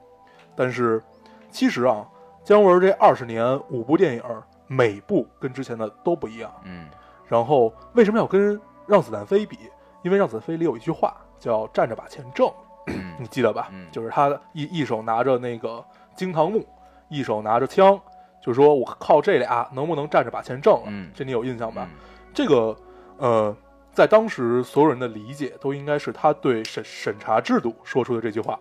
[0.55, 1.01] 但是
[1.49, 2.07] 其实啊，
[2.43, 4.23] 姜文这二十年五部电影，
[4.67, 6.51] 每部跟之前的都不一样。
[6.63, 6.87] 嗯
[7.27, 9.57] 然后为什么要跟《让子弹飞》比？
[10.01, 12.51] 因为《让子弹飞》里有一句话叫“站着把钱挣”，
[12.87, 13.69] 嗯你记得吧？
[13.71, 15.83] 嗯就是他一一手拿着那个
[16.15, 16.65] 惊堂木，
[17.07, 17.97] 一手拿着枪，
[18.41, 20.87] 就说我靠这俩能不能站着把钱挣了？
[20.87, 21.87] 嗯这你有印象吧？
[21.89, 21.97] 嗯
[22.33, 22.75] 这个
[23.17, 23.55] 呃，
[23.93, 28.59] 在当时所有人的理解都应该是他对审审查制度说出的这句话：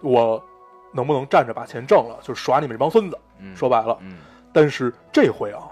[0.00, 0.42] 我
[0.92, 2.18] 能不能站着把钱挣了？
[2.22, 3.18] 就是耍你们这帮孙子。
[3.38, 4.18] 嗯，说白了，嗯
[4.52, 5.62] 但是这回啊，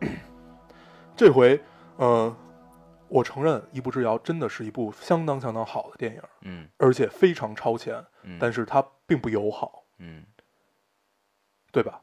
[1.16, 1.60] 这回，
[1.96, 2.34] 呃，
[3.08, 10.24] 我承认《一步之遥》真的是一部相当相当好的电影，嗯而且非常超前，嗯，但是它并不友好，嗯
[11.70, 12.00] 对吧？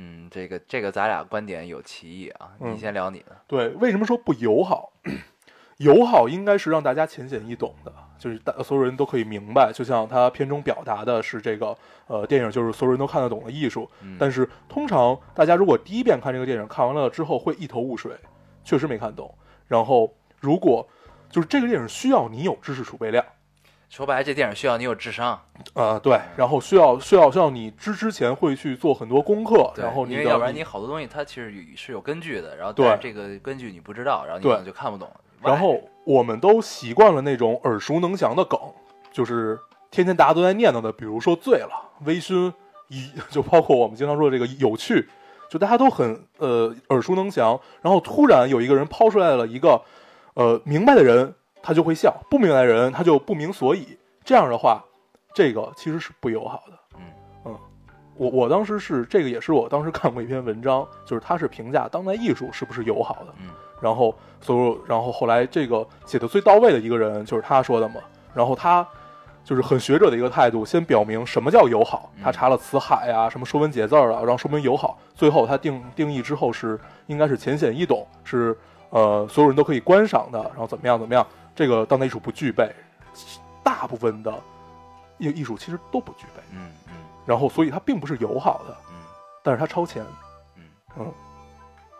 [0.00, 3.36] 嗯，这个这个咱俩观点有歧义啊，嗯你先聊你的。
[3.48, 4.92] 对，为什么说不友好？
[5.78, 9.72] 友好应该是让大家浅显易懂的，就是大所有人都可以明白。
[9.72, 13.90] 就像他片中表达的是这个，呃，电影就是所有人都看得懂的艺术。
[14.02, 18.12] 嗯但是通常大家如果第一遍看这个电影，看完了之后会一头雾水，
[18.62, 19.32] 确实没看懂。
[19.66, 20.88] 然后如果
[21.28, 23.24] 就是这个电影需要你有知识储备量，
[23.88, 25.40] 说白了，这电影需要你有智商，
[25.74, 35.08] 啊，对，然后需要需要需要你之之前会去做很多功课，对然后你因为要不然你好多东西它其实有是有根据的，然后对但是这个根据你不知道，然后你可能就看不懂。
[35.40, 38.58] 然后我们都习惯了那种耳熟能详的梗，
[39.12, 39.56] 就是
[39.90, 41.70] 天天大家都在念叨的，比如说醉了、
[42.04, 42.52] 微醺，
[42.88, 45.08] 一 就包括我们经常说的这个有趣，
[45.48, 47.60] 就大家都很呃耳熟能详。
[47.82, 49.80] 然后突然有一个人抛出来了一个
[50.34, 53.96] 呃明白的人，他就会笑；不明白的人，他就不明所以。
[54.24, 54.84] 这样的话，
[55.38, 56.78] 这个其实是不友好的。
[57.44, 57.56] 嗯
[58.16, 63.32] 我我当时是这个，也是我当时看过一篇文章， 就是他是评价当代艺术是不是友好的。
[63.40, 68.00] 嗯然后所有，然后后来这个写的最到位的一个人就是他说的嘛。
[68.34, 68.84] 然后他
[69.44, 74.98] 就是很学者的一个态度，先表明什么叫友好，嗯他查了词海啊、什么说文解字儿啊，然后说明友好。
[75.14, 78.58] 最后他定定义之后是应该是浅显易懂，是
[78.90, 81.24] 呃所有人都可以观赏的，然后怎么样怎么样。
[81.54, 82.74] 这个当代艺术不具备，
[83.62, 84.34] 大部分的
[85.18, 86.42] 艺艺术其实都不具备。
[86.52, 86.94] 嗯嗯
[87.26, 88.96] 然后所以它并不是友好的，嗯
[89.42, 90.04] 但是它超前。
[90.56, 90.64] 嗯，
[90.96, 91.12] 嗯，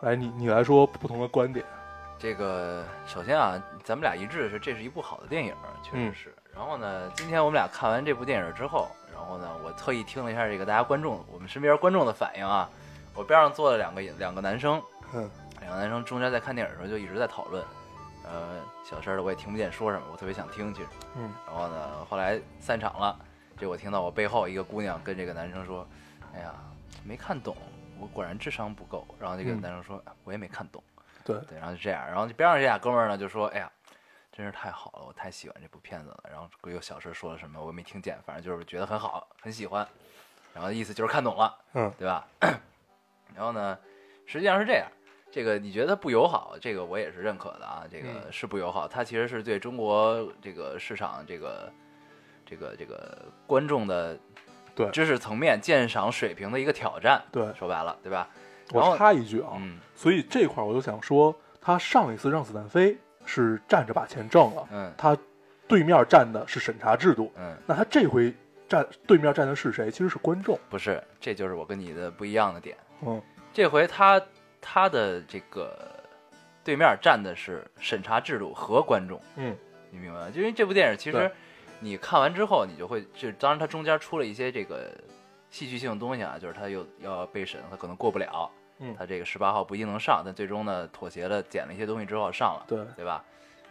[0.00, 1.64] 来你你来说不同的观点。
[2.18, 6.34] 这个首先啊，咱们俩一致是这是一部好的电影，确实嗯是。
[6.54, 12.68] 然后呢，今天我们俩看完这部电影之后，然后呢，我特意听了一下这个大家观众，我们身边观众的反应啊。
[13.14, 17.62] 我边上坐了两个两个男生，嗯两个男生中间在看电影的时候就一直在讨论，
[18.28, 20.88] 呃，小声的我也听不见说什么，我特别想听，其实。
[21.16, 23.18] 嗯然后呢，后来散场了，
[23.56, 25.86] 这我听到我背后一个姑娘跟这个男生说
[26.34, 26.54] ：“哎呀，
[27.04, 27.56] 没看懂，
[27.98, 30.82] 我果然智商不够。”然后这个嗯男生说：“我也没看懂。”
[31.24, 33.70] 对对，然后就这样，然后边上这俩哥们儿呢就说：“哎呀，
[34.30, 39.86] 真是太好了，我太喜欢这部片子了。”然后又小声说了什么，我也没听见，反正就是觉得很好，很喜欢。
[40.54, 42.26] 然后意思就是看懂了，嗯对吧？
[43.34, 43.78] 然后呢，
[44.26, 44.86] 实际上是这样，
[45.30, 51.72] 这个你觉得不友好，这个我也是认可的啊，这个嗯是不友好，它其实是对中国这个市场这个
[52.46, 54.18] 这个这个观众的
[54.74, 57.22] 对知识层面鉴赏水平的一个挑战。
[57.30, 58.28] 对，说白了，对吧？
[58.72, 65.16] 我插一句啊，嗯所以这块儿我就想说，他上一次让子弹飞是站着把钱挣了，嗯他
[65.66, 68.34] 对面站的是审查制度，嗯，那他这回
[68.66, 69.90] 站对面站的是谁？
[69.90, 70.58] 其实是观众。
[70.70, 72.76] 不是，这就是我跟你的不一样的点。
[73.02, 73.20] 嗯
[73.52, 74.22] 这回他
[74.70, 75.74] 他的这个
[76.62, 79.56] 对面站的是审查制度和观众，嗯
[79.90, 80.30] 你明白吗？
[80.30, 81.32] 就因为这部电影其实
[81.80, 84.92] 你看完之后，你就会就当然它中间出了一些这个
[85.48, 88.50] 戏剧性的东西啊，就是他又要被审，他可能过不了，
[88.80, 93.24] 嗯他这个十八号不一定能上，但最终呢妥协了，剪了一些东西之后上了，对对吧？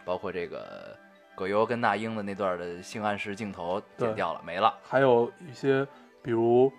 [0.04, 0.96] 包括这个
[1.36, 4.76] 葛优跟那英的那段的性暗示镜头剪掉了，没了。
[4.82, 5.86] 还有一些，
[6.20, 6.72] 比如，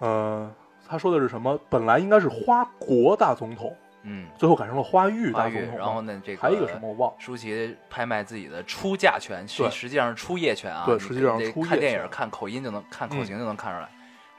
[0.00, 0.50] 呃，
[0.88, 1.58] 他说的是什么？
[1.68, 5.76] 本来应该是花国大总统，嗯，最后改成了花玉，大总统。
[5.76, 7.16] 然后呢，这个还有一个什么我忘了。
[7.18, 10.84] 舒淇拍卖自己的出价权，实实际上是出业权啊。
[10.86, 13.88] 对实际上这出业看电影看口音就能看口嗯型就能看出来，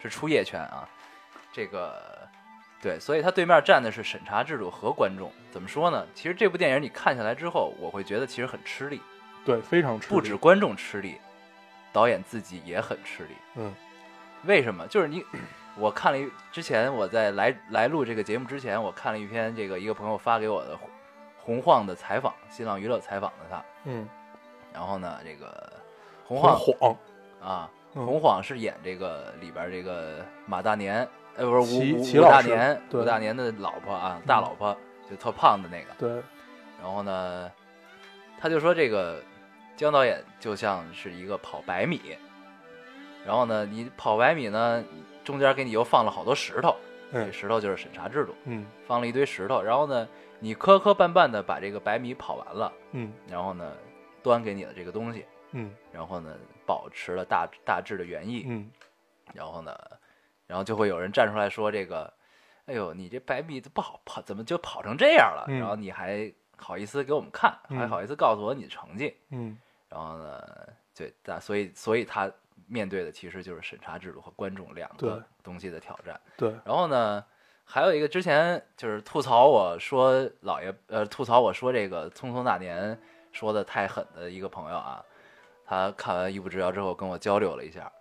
[0.01, 0.87] 是出业权啊。
[1.51, 2.27] 这个
[2.81, 5.31] 对，所以他对面站的是审查制度和观众。
[5.51, 6.05] 怎么说呢？
[6.13, 9.01] 其实这部电影你看下来之后，我会觉得其实很吃力，
[9.43, 11.17] 对，非常吃力不止观众吃力，
[11.91, 13.33] 导演自己也很吃力。
[13.55, 13.73] 嗯
[14.43, 14.85] 为什么？
[14.87, 15.25] 就是你，
[15.79, 20.77] 我看了一之前我在来来录这个节目之前，我看了一篇这个一个朋友发给我的
[21.37, 23.63] 洪晃的采访，新浪娱乐采访的他。
[23.85, 24.07] 嗯，
[24.73, 25.71] 然后呢，这个
[26.25, 26.97] 洪很晃晃，
[27.41, 28.05] 啊，嗯。
[28.05, 34.75] 洪晃是演这个里边这个马大年，呃，不是齐吴吴吴齐老师大年，对吴大年的老婆啊，大老婆
[35.09, 35.93] 就特胖的那个。
[35.99, 36.09] 对，
[36.81, 37.51] 然后呢，
[38.39, 39.21] 他就说这个
[39.75, 42.01] 姜导演就像是一个跑百米，
[43.25, 44.83] 然后呢，你跑百米呢，
[45.27, 46.73] 中间给你又放了好多石头，
[47.11, 48.65] 这嗯石头就是审查制度，嗯。
[48.85, 50.07] 放了一堆石头，然后呢，
[50.39, 53.11] 你磕磕绊绊的把这个百米跑完了，嗯。
[53.29, 53.75] 然后呢，
[54.23, 55.75] 端给你的这个东西，嗯。
[55.91, 56.33] 然后呢，
[56.65, 58.71] 保持了大大致的原意，嗯。
[59.33, 59.77] 然后呢，
[60.45, 62.13] 然后就会有人站出来说这个，
[62.67, 65.43] 哎呦，你这百米不好跑，怎么就跑成这样了？
[65.49, 65.59] 嗯。
[65.59, 67.77] 然后你还好意思给我们看，嗯。
[67.77, 69.13] 还好意思告诉我你的成绩？
[69.31, 69.57] 嗯。
[69.89, 70.41] 然后呢，
[70.95, 72.31] 对，但所以所以他
[72.67, 76.19] 面对的其实就是审查制度和观众两个东西的挑战。
[76.35, 77.23] 对，然后呢，
[77.63, 82.95] 还有一个之前就是吐槽我说老爷，呃，吐槽我说这个《匆匆那年》
[83.31, 85.03] 说的太狠的一个朋友啊，
[85.65, 87.91] 他看完《一步之遥》之后跟我交流了一下，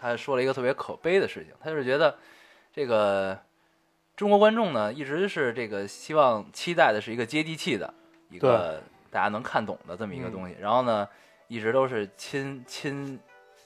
[0.00, 2.16] 他说了一个特别可悲的事情，他就是觉得
[2.72, 3.38] 这个
[4.16, 7.92] 中国观众呢，一直是这个希望期待的是一个接地气的
[8.30, 11.08] 一个大家能看懂的这么一个东西，然后呢，
[11.48, 13.18] 一直都是亲亲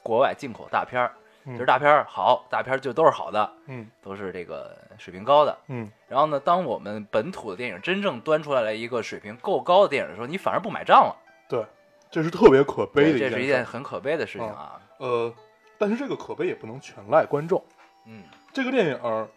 [0.02, 1.12] 国外进口大片儿，
[1.44, 5.56] 嗯就是大片儿好，大片儿就都是好的，嗯都是这个水平高的。
[5.68, 11.16] 嗯然后呢，当我们本土的电影真正端出来了一个水平够高的电影的时候，你反而不买账了，
[11.48, 11.64] 对，
[12.10, 13.46] 这是特别可悲的这是一。
[13.46, 14.80] 件很可悲的事情啊。
[14.98, 15.32] 呃，
[15.78, 17.62] 但是这个可悲也不能全赖观众。
[18.06, 19.28] 嗯这个电影儿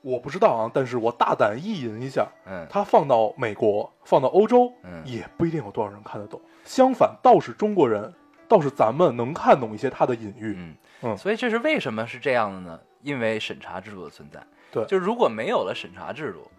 [0.00, 6.40] 我不知道啊，但是我大胆意淫一下，嗯它放到美国，放到欧洲，嗯也不一定有多少人看得懂。
[6.64, 8.12] 相反，倒是中国人，
[8.48, 10.54] 倒是咱们能看懂一些它的隐喻。
[10.56, 12.80] 嗯嗯所以这是为什么是这样的呢？
[13.02, 14.42] 因为审查制度的存在。
[14.72, 16.50] 对就如果没有了审查制度，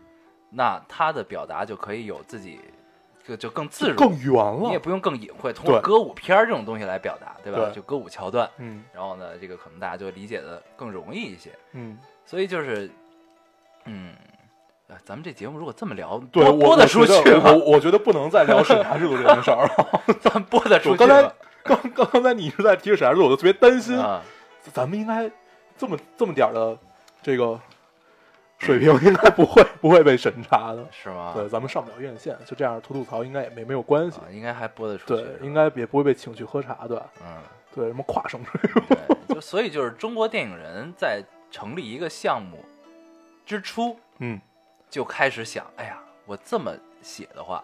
[0.50, 2.60] 那他的表达就可以有自己
[3.28, 4.67] 就就更自如，更圆了。
[4.67, 7.60] 你也不用更隐晦，通过歌舞片儿这种东西来表达，对吧？
[7.65, 11.52] 对就歌舞桥段，嗯然后呢，这个可能大家就理解的更容易一些。
[11.73, 12.89] 嗯，所以就是，
[13.86, 14.13] 嗯，
[14.88, 17.52] 呃，咱们这节目如果这么聊，对，播得出去我？
[17.52, 20.02] 我我觉得不能再聊审查制度这件事儿了。
[20.21, 21.32] 咱播得出去我刚才吗？
[21.68, 24.22] 刚 刚刚才你是在提审查制度，我就特别担心，啊，
[24.74, 25.30] 咱们应该
[25.78, 26.78] 这么这么点儿的
[27.22, 27.60] 这个
[28.60, 30.88] 水平，应该不会 不会被审查的。
[30.92, 31.34] 是吗？
[31.36, 34.20] 对，咱们上不了院线，就这样吐吐槽应该也没没有关系。
[34.20, 35.24] 啊，应该还播得出去。
[35.24, 37.06] 对，应该也不会被请去喝茶，对吧？
[37.22, 37.38] 嗯，
[37.76, 42.58] 对，什么跨省税，对，就 所以就是中国电影人在成立一个项目
[43.46, 44.40] 之初嗯，
[44.90, 47.64] 就开始想，哎呀，我这么写的话，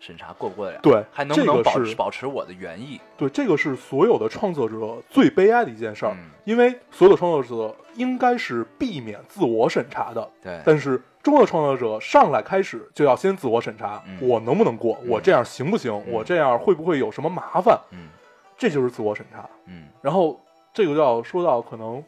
[0.00, 0.80] 审查过不过得了？
[0.80, 3.00] 对，还能不能保持这个保持我的原意？
[3.16, 14.96] 对，这个是所有的创作者最悲哀的一件事儿，嗯因为所有的创作者应该是避免自我审查的，对，但是中国的创作者上来开始就要先自我审查，嗯我能不能过？
[15.02, 15.92] 嗯我这样行不行？
[16.10, 17.78] 我这样会不会有什么麻烦？
[17.90, 18.08] 嗯
[18.56, 19.48] 这就是自我审查。
[19.66, 20.40] 嗯然后
[20.72, 22.02] 这个就要说到可能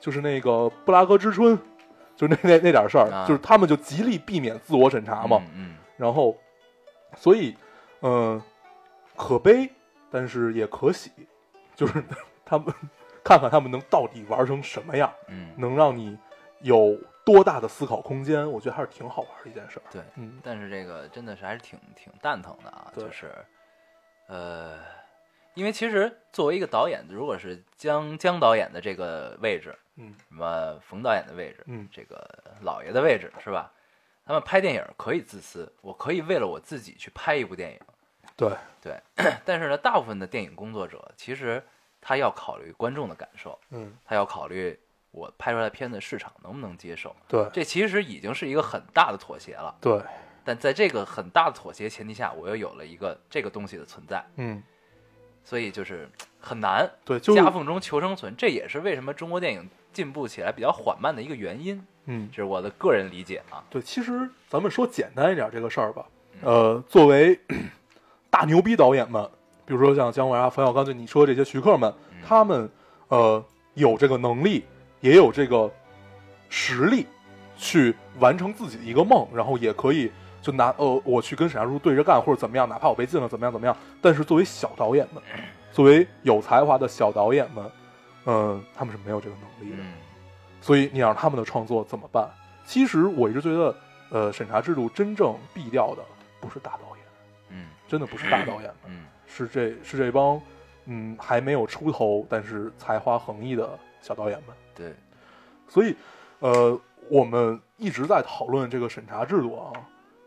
[0.00, 1.58] 就是那个布拉格之春，
[2.16, 5.40] 就是那那那点事儿，啊就是他们就极力避免自我审查嘛。
[5.54, 6.36] 嗯然后，
[7.16, 7.56] 所以，
[8.02, 8.42] 嗯、
[9.16, 9.70] 可悲，
[10.10, 11.10] 但是也可喜，
[11.74, 12.02] 就是
[12.44, 12.72] 他们
[13.22, 16.18] 看看他们能到底玩成什么样，嗯嗯，能让你
[16.60, 19.82] 有多大的思考空间，我觉得还是挺好玩的一件事儿。
[19.90, 20.02] 对。
[20.16, 23.32] 嗯，但是这个真的是还是挺挺蛋疼的啊，就是，
[24.28, 24.78] 呃，
[25.54, 32.28] 因为其实作为一个导演，如果是姜姜导演的这个位置，嗯什么冯导演的位置，嗯这个
[32.60, 33.72] 老爷的位置是吧？
[34.26, 37.78] 他们拍电影可以自私，我可以为了我自己去拍一部电影，
[38.36, 38.50] 对，
[38.82, 38.98] 对。
[39.44, 41.62] 但是呢，大部分的电影工作者其实
[42.00, 44.78] 他要考虑观众的感受，嗯他要考虑
[45.10, 49.76] 我拍出来的片子市场能不能接受，对这其实已经是一个很大的妥协了。
[49.80, 50.02] 对，
[50.42, 54.62] 但在这个很大的妥协前提下，我又有了一个这个东西的存在，嗯
[55.44, 56.08] 所以就是
[56.40, 58.34] 很难，对，就是夹缝中求生存。
[58.34, 63.64] 这也是为什么中国电影进步起来比较缓慢的一个原因，嗯这是我的个人理解啊。
[63.70, 66.04] 对，其实咱们说简单一点这个事儿吧，
[66.42, 67.38] 嗯呃，作为
[68.28, 69.24] 大牛逼导演们，
[69.64, 72.68] 比如说像姜文啊、冯小刚，就你说的这些徐克们，嗯他们
[73.08, 73.42] 呃
[73.74, 74.64] 有这个能力，
[75.00, 75.70] 也有这个
[76.48, 77.06] 实力
[77.56, 80.10] 去完成自己的一个梦，然后也可以
[80.42, 83.76] 就拿呃我去跟沈阳叔对着干，或者怎么样，哪怕我被禁了怎么样怎么样。
[84.02, 85.22] 但是作为小导演们，
[85.72, 87.64] 作为有才华的小导演们，
[88.26, 89.82] 嗯、他们是没有这个能力的。
[89.82, 89.92] 嗯
[90.60, 92.26] 所以你让他们的创作怎么办？
[92.64, 93.76] 其实我一直觉得，
[94.08, 96.02] 呃，审查制度真正毙掉的
[96.40, 97.06] 不是大导演，
[97.50, 100.40] 嗯真的不是大导演们，嗯是这是这帮
[100.86, 104.56] 嗯还没有出头，但是才华横溢的小导演们。
[104.74, 104.94] 对，
[105.68, 105.94] 所以，
[106.38, 109.70] 呃，我们一直在讨论这个审查制度啊，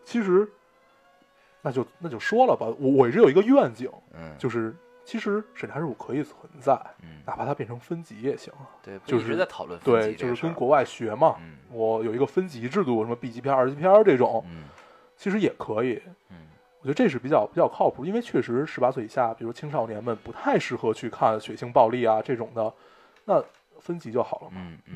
[0.05, 0.47] 其实，
[1.63, 4.75] 那就那就说了吧，我我一直有一个愿景，嗯，就是
[5.07, 8.67] 其实审查制度可以存在，嗯，哪怕它变成分级也行啊。
[8.83, 14.65] 对，就是一直在讨论分对，就是跟国外学嘛，嗯我有一个分级制度，什么 B 级片、二级片这种，嗯
[15.15, 16.03] 其实也可以。
[16.29, 16.47] 嗯
[16.81, 22.71] 我觉得这是比较比较靠谱，因为确实十八岁以下，比如青少年们不太适合去看血腥暴力啊这种的，
[23.23, 23.41] 那
[23.79, 24.57] 分级就好了嘛。
[24.61, 24.95] 嗯嗯，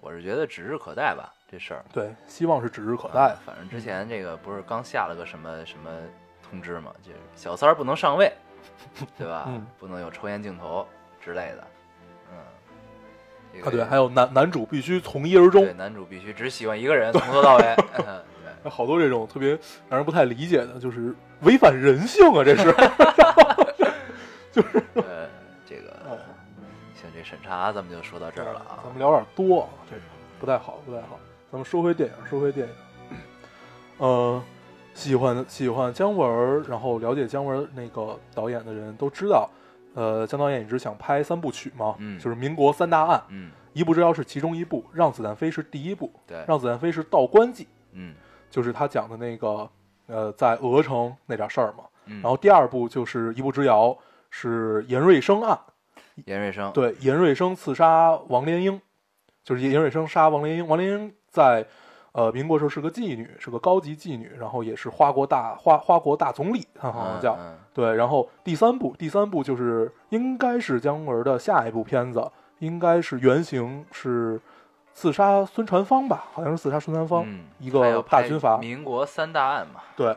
[0.00, 1.84] 我是觉得指日可待吧，这事儿。
[1.92, 3.36] 对，希望是指日可啊待。
[3.46, 5.90] 反正之前这个不是刚下了个什么什么
[6.42, 8.30] 通知嘛，就是小三儿不能上位，
[9.18, 9.44] 对吧？
[9.48, 10.86] 嗯不能有抽烟镜头
[11.20, 11.66] 之类的。
[12.32, 12.38] 嗯，
[13.52, 17.76] 这个啊，对，还有男男主必须从一而终对，男主必须只喜欢一个人，从头到尾。
[18.06, 18.22] 嗯
[18.62, 19.50] 对， 好多这种特别
[19.88, 22.68] 让人不太理解的，就是违反人性啊，这是。
[24.94, 25.28] 呃，
[25.64, 26.18] 这个哦
[26.94, 28.88] 行，这审查咱们就说到这儿了啊咱。
[28.90, 30.02] 们聊点多，这个
[30.38, 31.18] 不太好，不太好。
[31.50, 32.74] 咱们说回电影，说回电影。
[33.98, 34.42] 呃，
[35.00, 39.48] 喜欢喜欢姜文，然后了解姜文那个导演的人都知道，
[39.94, 48.14] 呃，姜导演一直想拍三部曲嘛，嗯就是民国三大案，嗯，一步之遥是其中一部，让子弹飞是第一部，对，让子弹飞是道观记，嗯
[48.50, 49.68] 就是他讲的那个
[50.06, 51.84] 呃在鹅城那点事儿嘛。
[52.04, 52.20] 嗯。
[52.20, 53.96] 然后第二部就是一步之遥，
[54.28, 55.58] 是严瑞生案，
[56.26, 58.78] 严瑞生，对，严瑞生刺杀王连英，
[59.42, 60.68] 就是严瑞生杀王连英。
[60.68, 61.66] 王连英在
[62.12, 67.94] 呃民国时候是个妓女，是个高级妓女，然后也是花国大花花国大总理，他好像叫、嗯对。
[67.94, 74.40] 然后第三部，第三部就是应该是姜文的下一部片子，应该是原型是
[74.92, 78.58] 刺杀孙传芳吧，好像是刺杀孙传芳，嗯一个大军阀。
[78.58, 79.80] 民国三大案嘛。
[79.96, 80.16] 对，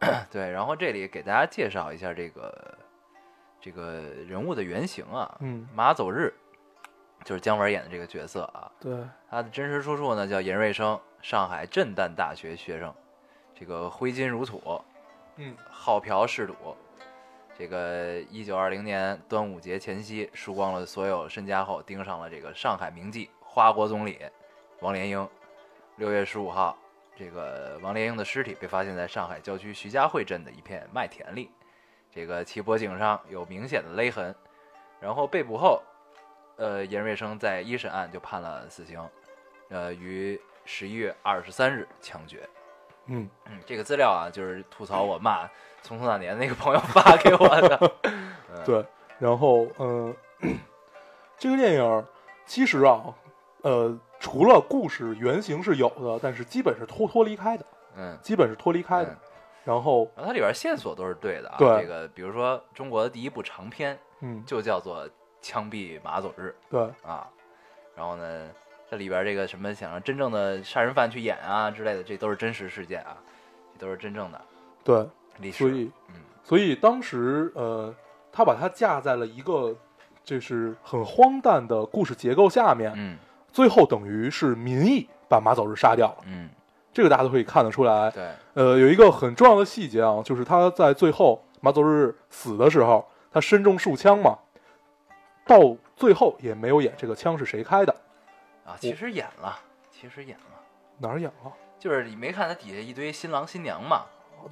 [0.30, 2.74] 对，然后这里给大家介绍一下这个
[3.60, 6.32] 这个人物的原型啊，嗯，马走日
[7.24, 8.96] 就是姜文演的这个角色啊，对，
[9.30, 12.94] 他的真实出处呢叫严瑞生，上海震旦大学学生，
[13.54, 14.82] 这个挥金如土，
[15.36, 16.54] 嗯，好嫖嗜赌。
[17.58, 24.18] 这个一九二零年端午节前夕，输光了所有身家后，盯上了这个上海名妓花国总理
[24.80, 25.28] 王连英。
[25.96, 26.74] 六月十五号，
[27.14, 31.50] 这个王连英的尸体被发现在上海郊区徐家汇镇的一片麦田里，
[32.10, 34.34] 这个其脖颈上有明显的勒痕。
[34.98, 35.82] 然后被捕后，
[36.56, 39.06] 呃，严瑞生在一审案就判了死刑，
[39.68, 40.40] 呃，于
[40.72, 42.48] 十一月二十三日枪决。
[43.06, 45.44] 嗯，嗯，这个资料啊，就是吐槽我骂
[45.82, 47.92] 《匆匆那年》那个朋友发给我的。
[48.54, 48.86] 嗯，对，
[49.18, 50.48] 然后嗯、呃，
[51.36, 52.06] 这个电影
[52.46, 53.12] 其实啊，
[53.62, 59.10] 呃，除了故事原型是有的，但是基本是脱脱离开的，嗯，基本是脱离开的。
[59.10, 59.16] 嗯
[59.62, 61.56] 然后，然后它里边线索都是对的啊。
[61.58, 65.06] 对这个比如说中国的第一部长篇嗯，就叫做
[65.42, 67.28] 《枪毙马佐日对，》啊，
[67.94, 68.48] 然后呢，
[68.90, 73.16] 这里边这个什么想让真正的杀人犯去演啊之类的，这都是真实事件啊，
[73.78, 74.40] 这都是真正的
[74.82, 75.06] 对，
[75.38, 75.58] 历史。
[75.58, 77.94] 所以，嗯所以当时呃，
[78.32, 79.72] 他把它架在了一个
[80.24, 83.16] 就是很荒诞的故事结构下面，嗯
[83.52, 86.50] 最后等于是民意把马走日杀掉了，嗯，
[86.92, 88.10] 这个大家都可以看得出来。
[88.10, 94.36] 对，呃，有一个很重要的细节啊，就是他在最后马走日死的时候，他身中数枪嘛，
[95.46, 97.94] 到最后也没有演这个枪是谁开的，
[98.64, 99.58] 啊，其实演了，
[99.90, 100.60] 其实演了，
[100.98, 101.52] 哪儿演了？
[101.78, 104.02] 就是你没看他底下一堆新郎新娘嘛？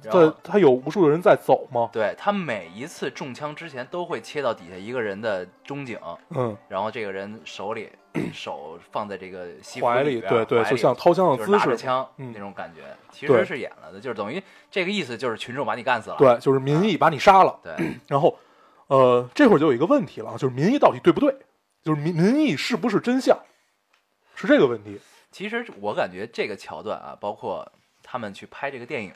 [0.03, 1.89] 然在后他有无数的人在走吗？
[1.91, 7.89] 对他每一次中枪之前都会切到底下一个人的中景，嗯，然后这个人手里
[8.31, 16.17] 手放在这个西服怀里，边对对，怀里就像掏枪的就是姿势，拿着枪嗯那种感觉，其对实是演了的，就是等于这个意思，就是群众把你干死了。
[16.19, 17.59] 对，就是民意把你杀了。
[17.63, 17.73] 对，
[18.05, 18.37] 然后，
[18.87, 21.35] 呃，这会儿就有一个问题了，就是民意到底对不对？
[21.81, 23.35] 就是民民意是不是真相？
[24.47, 24.99] 是这个问题。
[25.31, 27.69] 其实我感觉这个桥段啊，包括
[28.01, 29.13] 他们去拍这个电影，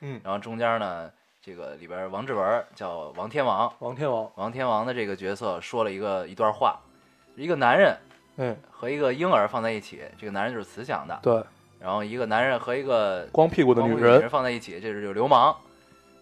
[0.00, 1.10] 嗯，然后中间呢，
[1.40, 6.78] 这个里边王志文叫王天王，王天王，王天王的这个角色说了一个一段话，
[7.36, 7.96] 一个男人
[8.36, 11.42] 嗯，和一个婴儿放在一起，这个男人就是慈祥的，对，
[11.78, 15.56] 然后一个男人和一个光屁股的女人放在一起，这是就流氓。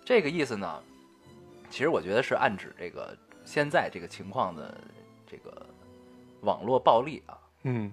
[0.04, 0.80] 这个意思呢，
[1.70, 4.76] 其实我觉得是暗指这个现在这个情况的
[5.26, 5.66] 这个
[6.42, 7.92] 网络暴力啊，嗯，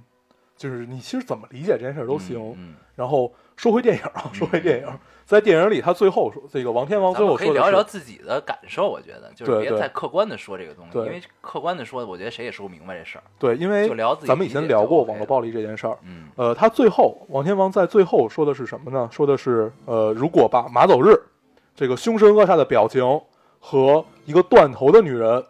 [0.60, 2.38] 就是你其实怎么理解这件事儿都行。
[2.57, 4.88] 嗯，然后说回电影啊，说回电影，
[5.26, 13.24] 在电影里他最后说，这个王天王最后说的可以聊一聊，自己的感受，我觉得就是别对对太客观的说这个东西，因为客观的说，我觉得谁也说不明白这事儿。
[13.39, 13.88] 对，因为
[14.26, 15.97] 咱们以前聊过网络暴力这件事儿。
[16.03, 19.07] 嗯呃，他最后王天王在最后说的是什么呢？
[19.12, 21.18] 说的是，呃，如果把马走日
[21.74, 23.01] 这个凶神恶煞的表情
[23.60, 25.41] 和一个断头的女人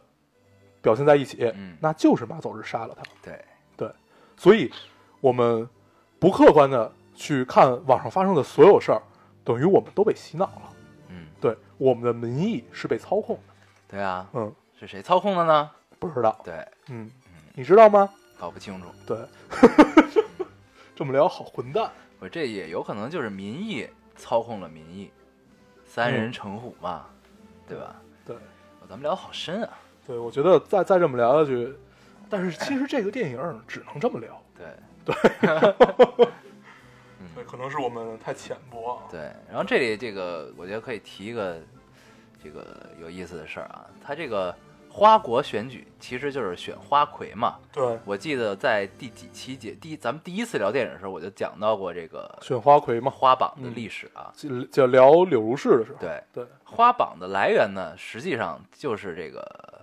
[0.82, 3.04] 表现在一起，嗯那就是马走日杀了他。
[3.24, 3.34] 对，
[4.38, 4.72] 所以，
[5.22, 5.68] 我们
[6.20, 9.02] 不客观的去看网上发生的所有事儿，
[9.44, 10.74] 等于我们都被洗脑了。
[11.10, 13.54] 嗯，对，我们的民意是被操控的。
[13.88, 15.70] 对啊，嗯，是谁操控的呢？
[16.00, 16.40] 不知道。
[16.44, 17.12] 对，嗯，
[17.54, 18.10] 你知道吗？
[18.40, 18.88] 搞不清楚。
[19.06, 19.18] 对，
[20.96, 21.92] 这么聊好混蛋。
[22.20, 25.12] 我这也有可能就是民意操控了民意，
[25.86, 27.06] 三人成虎嘛，
[27.68, 27.96] 对吧？
[28.26, 28.36] 对，
[28.88, 29.70] 咱们聊得好深啊。
[30.06, 31.74] 对，我觉得再再这么聊下去，
[32.30, 34.42] 但是其实这个电影只能这么聊。
[34.58, 34.68] 对
[37.36, 39.04] 对，可能是我们太浅薄啊。
[39.10, 41.58] 对，然后这里这个我觉得可以提一个
[42.44, 42.66] 这个
[43.02, 44.56] 有意思的事儿啊，他这个
[44.90, 47.58] 花国选举其实就是选花魁嘛。
[47.72, 54.32] 对，我记得在第几期节第咱们第一次聊电影的时候，我就讲到过这个选花魁嘛，花榜的历史啊。
[54.36, 55.98] 就就聊柳如是的时候。
[56.00, 59.82] 对，对，花榜的来源呢，实际上就是这个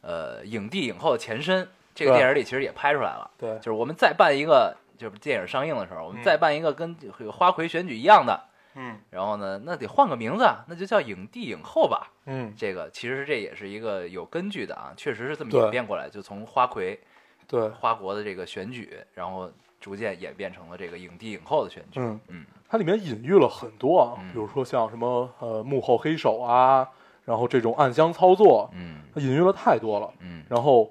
[0.00, 1.68] 呃影帝影后的前身。
[1.94, 3.56] 这个电影里其实也拍出来了，对。
[3.58, 6.24] 就是我们再办一个，就是电影上映的时候，我们嗯。
[6.24, 8.40] 再办一个跟这个花魁选举一样的，
[8.74, 8.98] 嗯。
[9.10, 12.10] 然后呢，那得换个名字啊，那就叫影帝影后吧。
[12.26, 16.98] 嗯，这个其实这也是一个有根据的啊，确实是这么演变过来，就从花魁
[17.46, 22.00] 对，花国的这个选举，然后逐渐演变成了这个影帝影后的选举。
[22.00, 22.46] 嗯嗯。
[22.68, 24.32] 它里面隐喻了很多啊，嗯。
[24.32, 26.88] 比如说像什么呃幕后黑手啊，
[27.24, 29.02] 然后这种暗箱操作，嗯。
[29.14, 30.10] 它隐喻了太多了。
[30.20, 30.42] 嗯。
[30.48, 30.90] 然后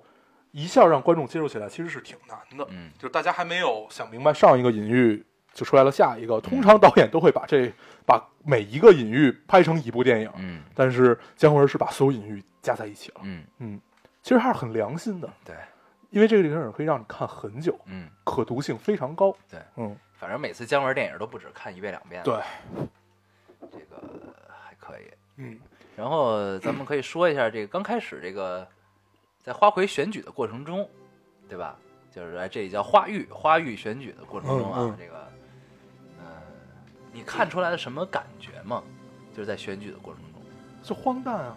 [0.51, 2.65] 一下让观众接受起来，其实是挺难的。
[2.69, 6.39] 嗯就是大家还没有想明白上一个隐喻，就出来了下一个。
[6.41, 7.71] 通常导演都会把这
[8.05, 13.21] 把每一个隐喻拍成一部电影，嗯但是姜文是把所有隐喻加在一起了。
[13.23, 13.81] 嗯，嗯，
[14.21, 15.55] 其实还是很良心的，对，
[16.09, 19.35] 因为这个电影可以让你看很久，嗯，可读性非常高。
[19.49, 22.21] 对，嗯，反正每次姜文电影都不止看一遍两遍。
[22.23, 22.35] 对，
[23.71, 24.01] 这个
[24.49, 25.03] 还可以。
[25.37, 25.57] 嗯
[25.95, 28.67] 然后咱们可以说一下这个刚开始这个
[29.43, 30.87] 在花魁选举的过程中，
[31.49, 31.75] 对吧？
[32.13, 35.15] 就是哎这也叫花玉，花玉选举的过程中啊，嗯嗯这个，
[36.19, 36.25] 呃，
[37.13, 38.83] 你看出来了什么感觉吗？
[39.33, 40.41] 就是在选举的过程中，
[40.83, 41.55] 就荒诞啊，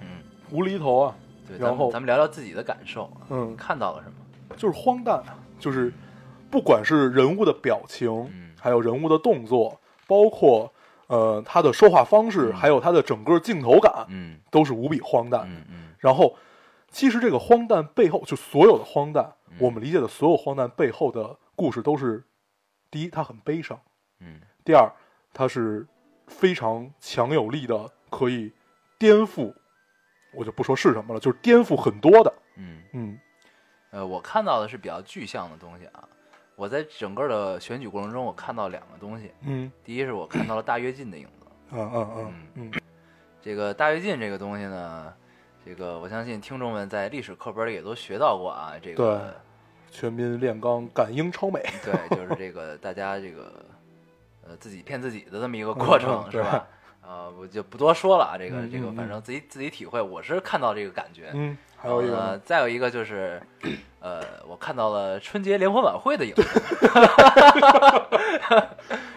[0.00, 0.18] 嗯，
[0.50, 1.16] 无厘头啊，
[1.46, 4.56] 对，然后咱们咱们聊聊自己的感受，嗯，看到了什么？
[4.56, 5.92] 就是荒诞啊，就是
[6.50, 10.72] 不管是人物的表情，嗯还有人物的动作，包括
[11.06, 15.46] 呃他的说话方式，嗯还有他的整个镜头感，嗯都是无比荒诞的。
[15.46, 16.34] 嗯嗯然后，
[16.94, 22.22] 其实这个荒诞背后，就所有的荒诞，嗯我们理解的所有荒诞背后的故事都是：
[22.88, 23.76] 第一，它很悲伤；
[24.20, 24.88] 嗯第二，
[25.32, 25.84] 它是
[26.28, 28.52] 非常强有力的，可以
[28.96, 29.52] 颠覆。
[30.32, 32.32] 我就不说是什么了，就是颠覆很多的。
[32.56, 33.20] 嗯，嗯
[33.90, 36.08] 呃，我看到的是比较具象的东西啊。
[36.54, 39.32] 我在整个的选举过程中，我看到两个东西。
[39.40, 41.46] 嗯第一是我看到了大跃进的影子。
[41.72, 42.72] 嗯嗯嗯嗯
[43.42, 45.12] 这个大跃进这个东西呢，
[45.64, 48.74] 这个我相信听众们在历史课本里也都学到过啊。
[48.82, 49.34] 这个
[49.90, 51.62] 全民炼钢，感应超美。
[51.82, 53.64] 对，就是这个大家这个
[54.46, 56.66] 呃自己骗自己的这么一个过程，是吧？
[57.06, 61.30] 啊，我就不多说了啊，这个这个反正自己自己体会，我是看到这个感觉。
[61.34, 63.40] 嗯，还有一个再有一个就是，
[64.00, 66.42] 呃，我看到了春节联欢晚会的影子。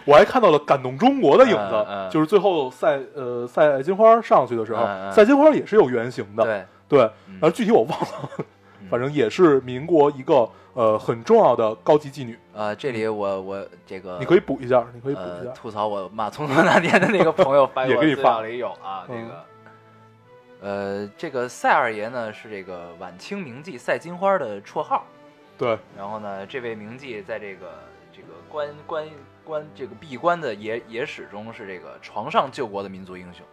[0.04, 7.38] 我还看到了感动中国的影子，就是最后赛呃赛金花上去的时候，赛金花也是有原型的，对，对，嗯。
[7.40, 8.06] 然后具体我忘了，
[8.88, 19.44] 反正也是民国一个呃很重要的高级妓女，呃，这里我我这个你可以补一下，你可以补呃一下，吐槽我骂聪聪那天的那个朋友 也给你发我资料里有啊，这嗯个。
[20.60, 25.04] 呃，这个赛二爷呢是这个晚清名妓赛金花的绰号，
[25.56, 27.78] 对，然后呢，这位名妓在这个
[28.12, 29.08] 这个关关
[29.44, 33.46] 关这个闭关的野野史中是这个床上救国的民族英雄。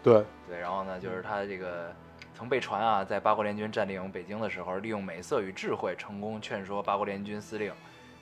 [0.00, 1.92] 对，对，然后呢，就是他这个
[2.34, 7.72] 曾被传啊，在八国联军占领北京的时候，利用美色与智慧，成功劝说八国联军司令，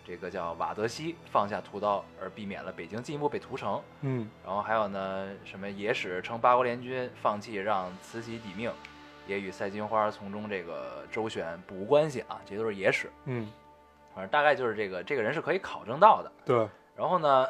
[0.04, 3.82] 这个叫瓦德西放下屠刀，而避免了北京进一步被屠城。
[4.02, 8.70] 嗯然后还有呢，什么野史称八国联军放弃让慈禧抵命，
[9.26, 13.10] 也与赛金花从中这个周旋不无关系啊，这都是野史。
[13.24, 13.50] 嗯，
[14.14, 16.30] 反正大概就是这个这个人是可以考证到的。
[16.44, 17.46] 对，然后呢，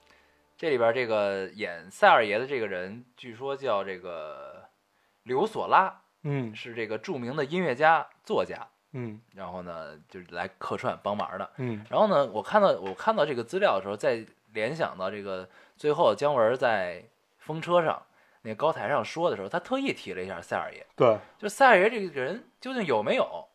[0.56, 4.47] 这里边这个演赛二爷的这个人，据说叫这个
[5.28, 8.66] 刘索拉，嗯是这个著名的音乐家、作家。
[8.92, 11.48] 嗯然后呢，就是来客串帮忙的。
[11.58, 14.24] 嗯然后呢，我看到我看到这个资料的时候，在
[14.54, 17.04] 联想到这个最后姜文在
[17.36, 18.02] 风车上
[18.42, 20.84] 那高台上说的时候，他特意提了一下赛尔爷。
[20.96, 23.46] 对，就赛二爷这个人究竟有没有，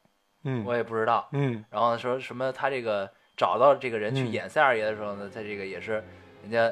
[0.43, 1.27] 嗯我也不知道。
[1.31, 5.93] 嗯然后说什么他这个找到这个人去嗯演赛二爷的时候呢，他这个也是
[6.43, 6.71] 人家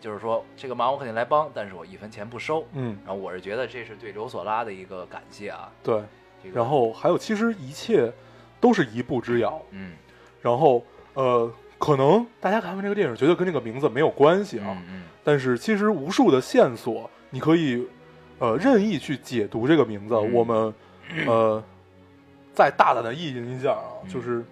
[0.00, 2.64] 就是说这个忙我肯定来帮，但是我一分钱不收。
[2.72, 6.02] 嗯，然后我是觉得这是对刘索拉的一个感谢啊，对，
[6.42, 8.10] 这个然后还有其实一切
[8.60, 9.60] 都是一步之遥。
[9.72, 9.92] 嗯
[10.40, 10.82] 然后
[11.12, 17.86] 呃，可能大家看完这个电影觉得跟这个名字没有关系啊，嗯嗯但是其实无数的线索，你可以
[18.38, 20.14] 呃任意去解读这个名字。
[20.14, 20.74] 嗯我们
[21.26, 21.62] 呃
[22.54, 24.42] 再大胆的意淫一下啊，嗯就是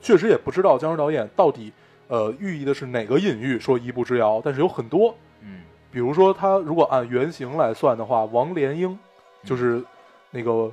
[0.00, 1.72] 确实也不知道姜文导演到底
[2.08, 8.98] 呃寓意的是哪个隐喻，说一步之遥，但是有很多，嗯比如说他如果按原型来算的话，王莲英
[9.44, 9.82] 就是
[10.30, 10.72] 那个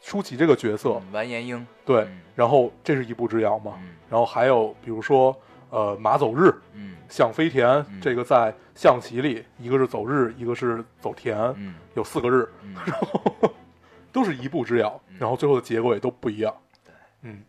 [0.00, 5.34] 舒淇这个角色，嗯完颜英对嗯，然后这是一步之遥嘛，嗯然后还有比如说
[5.70, 6.54] 呃马走日。
[6.74, 12.74] 嗯象飞田，嗯这个在象棋里，一个是走日，一个是走田，嗯有四个日， 嗯
[14.10, 16.52] 都是一步之遥，嗯然后最后的结果也都不一样。
[16.84, 17.42] 对，嗯，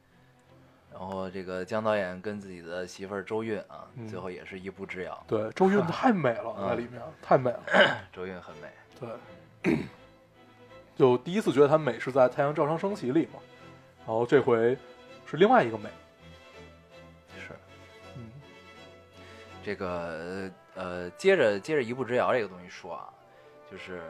[0.98, 5.24] 然后这个姜导演跟自己的媳妇儿周韵啊，嗯最后也是一步之遥。
[5.28, 7.60] 对，周韵 太美了，嗯在里面太美了。
[8.14, 8.70] 周韵很美。
[9.64, 9.78] 对，
[10.96, 13.40] 就第一次觉得她美是在《太阳照常升起》里嘛，
[14.00, 14.78] 然后这回
[15.26, 15.90] 是另外一个美。
[17.38, 17.52] 是
[18.16, 18.32] 嗯
[19.62, 23.10] 这个呃，接着接着一步之遥这个东西说啊，
[23.70, 24.02] 就是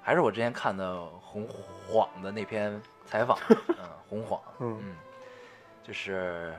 [0.00, 1.48] 还是我之前看的洪
[1.88, 3.36] 晃的那篇采访，
[3.70, 4.96] 嗯，洪晃，嗯嗯，
[5.82, 6.54] 就是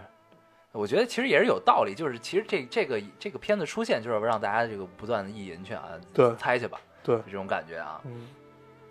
[0.71, 8.01] 我觉得其实也是有道理，就是其实这这个这个片子出现，就是让大家这个不断的意淫去啊，对猜去吧，对就，这种感觉啊。
[8.05, 8.27] 嗯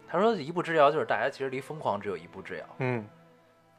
[0.08, 3.02] 他说一步之遥就是大家其实离疯狂只有一步之遥，嗯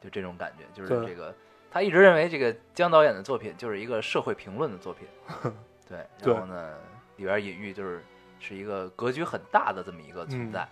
[0.00, 1.32] 就这种感觉，就是这个
[1.70, 5.06] 他一直认为这个姜导演的作品就是一个社会评论的作品，
[5.88, 6.76] 对，对然后呢
[7.18, 8.04] 里边隐喻就是
[8.40, 10.66] 是一个格局很大的这么一个存在，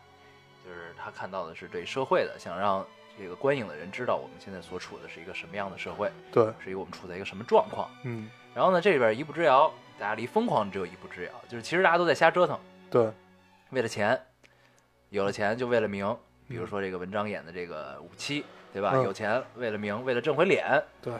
[0.66, 2.84] 就是他看到的是对社会的，想让
[3.18, 7.88] 这个观影的人知道我们现在所处的是一个什么样的社会，对，是一个我们处在一个什么状况。
[8.04, 12.58] 嗯然后呢，这里边一步之遥，大家离疯狂只有一步之遥，就是其实大家都在瞎折腾，
[12.90, 13.10] 对，
[13.70, 14.20] 为了钱，
[15.08, 16.04] 有了钱就为了名，
[16.48, 18.92] 比如嗯说这个文章演的这个五七，对吧？
[18.94, 21.14] 嗯有钱为了名，为了挣回脸，对，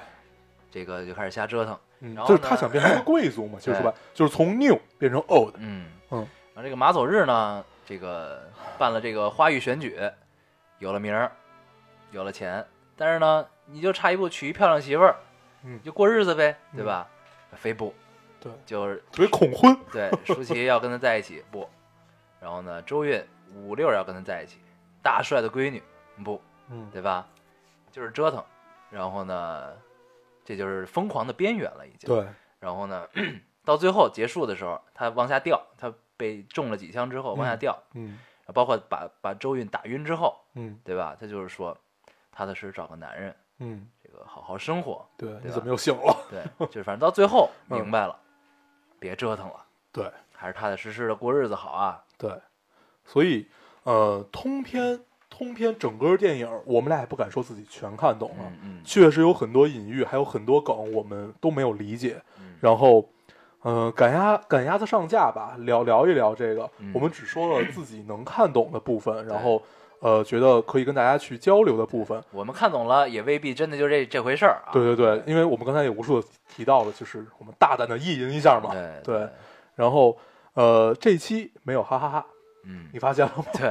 [0.71, 1.79] 这个就开始瞎折腾。
[2.01, 5.55] 嗯，然后就是他想变成一个贵族嘛，其实说白，就是从 new 变成 old。
[5.57, 6.19] 嗯嗯，
[6.53, 8.43] 然后这个马走日呢，这个
[8.77, 9.99] 办了这个花玉选举，
[10.81, 11.33] 有了名儿，
[12.13, 12.65] 有了钱，
[12.97, 15.17] 但是呢，你就差一步娶一漂亮媳妇儿，
[15.65, 17.09] 嗯就过日子呗，对吧？
[17.57, 17.93] 非不，
[18.41, 19.77] 对，就是特别恐婚。
[19.91, 21.69] 对，舒淇要跟他在一起不，
[22.41, 23.23] 然后呢，周韵
[23.55, 24.59] 五六要跟他在一起，
[25.03, 25.83] 大帅的闺女
[26.25, 26.41] 不，
[26.71, 27.27] 嗯对吧？
[27.91, 28.43] 就是折腾，
[28.91, 29.73] 然后呢，
[30.45, 32.09] 这就是疯狂的边缘了，已经。
[32.09, 32.27] 对，
[32.59, 33.07] 然后呢，
[33.65, 38.19] 到最后结束的时候，他往下掉，他被中了几枪之后往下掉，嗯
[38.55, 41.17] 包括把把周韵打晕之后，嗯对吧？
[41.19, 41.79] 他就是说，
[42.33, 45.07] 踏踏实实找个男人，嗯，这个好好生活。
[45.17, 46.17] 对，对你怎么又醒了？
[46.31, 48.19] 对，就是反正到最后 嗯明白了，
[48.99, 52.03] 别折腾了，对还是踏踏实实的过日子好啊。
[52.19, 52.33] 对，
[53.05, 53.47] 所以
[53.85, 62.23] 呃，通篇通篇整个电影，我们俩也不敢说自己全看懂了，嗯嗯确实有很多隐喻，还有很多梗我们都没有理解。
[62.39, 63.09] 嗯，然后，
[63.63, 66.69] 呃，赶鸭赶鸭子上架吧，聊聊一聊这个。
[66.79, 69.63] 嗯我们只说了自己能看懂的部分，然后
[70.03, 72.21] 呃，觉得可以跟大家去交流的部分。
[72.33, 74.73] 我们看懂了，也未必真的就这这回事儿啊。
[74.73, 78.71] 对对对，因为我们刚才也无数的提到了，就是我们大胆的意淫一下嘛。
[78.73, 79.29] 对对
[79.77, 80.19] 然后
[80.55, 82.27] 呃，这期没有哈哈哈，
[82.67, 83.45] 嗯，你发现了吗？
[83.55, 83.71] 对，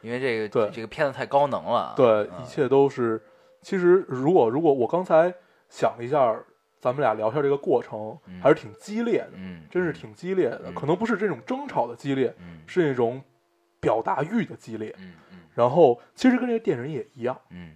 [0.00, 1.94] 因为这个 对这个片子太高能了啊。
[1.94, 3.22] 对，嗯一切都是。
[3.60, 5.32] 其实，如果如果我刚才
[5.68, 6.34] 想了一下，
[6.80, 10.62] 咱们俩聊天这个过程，嗯还是挺激烈的，嗯，真是挺激烈的。
[10.66, 13.20] 嗯可能不是这种争吵的激烈，嗯是那种
[13.78, 14.94] 表达欲的激烈。
[14.98, 17.74] 嗯嗯然后，其实跟这个电影也一样，嗯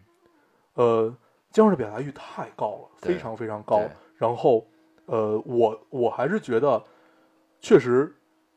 [0.75, 1.17] 呃，
[1.51, 3.81] 姜文的表达欲太高了，非常非常高。
[4.17, 4.67] 然后，
[5.07, 6.85] 呃，我我还是觉得，
[7.59, 8.15] 确实，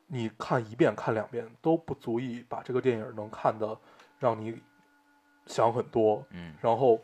[0.07, 3.77] 你看一遍看两遍都不足以把这个电影能看的
[4.19, 4.61] 让你
[5.45, 6.25] 想很多。
[6.31, 6.99] 嗯然后，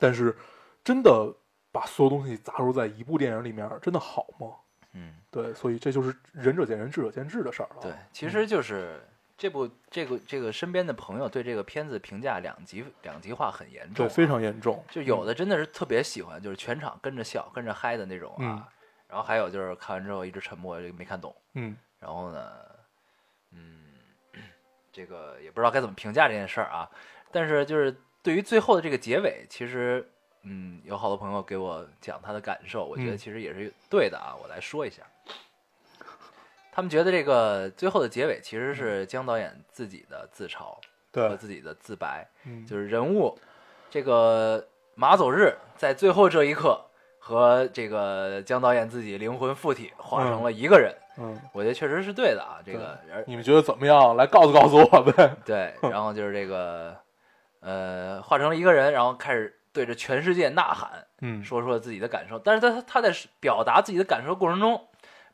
[0.00, 0.36] 但是
[0.82, 1.32] 真的
[1.70, 4.48] 把所有东西杂糅在一部电影里面，真的好吗？
[4.94, 7.82] 嗯，对，所以这就是仁者见仁，智者见智的事儿了。
[7.82, 9.00] 对，其实就是
[9.40, 14.84] 这部这个这个身边的朋友对这个片子评价两极两极化很严重对，啊，非常严重。
[14.90, 18.38] 就有的真的是特别喜欢，就是全场跟着笑、跟着嗨的那种啊。
[18.38, 18.64] 嗯
[19.08, 21.34] 然后还有就是看完之后一直沉默，这个没看懂。
[21.54, 22.48] 嗯，然后呢，
[23.50, 23.86] 嗯，
[24.92, 26.88] 这个也不知道该怎么评价这件事儿啊。
[27.32, 30.08] 但是就是对于最后的这个结尾，其实
[30.42, 34.36] 嗯，有好多朋友给我讲他的感受，我觉得嗯其实也是对的啊。
[34.40, 35.02] 我来说一下，
[36.72, 40.76] 他们觉得这个最后的结尾其实是姜导演自己的自嘲
[41.12, 42.26] 和，自己的自白。
[42.46, 43.38] 嗯，就是人物
[43.90, 46.80] 这个马走日在最后这一刻
[47.18, 50.94] 和这个姜导演自己灵魂附体，化成了一个人。
[51.18, 54.16] 嗯，我觉得确实是对的啊，这个而你们觉得怎么样？
[54.16, 55.36] 来告诉告诉我呗。
[55.44, 56.96] 对， 然后就是这个
[57.60, 62.38] 呃，化成了一个人，然后开始对着全世界呐喊，嗯，说出了自己的感受。
[62.38, 64.88] 但是他他在表达自己的感受过程中，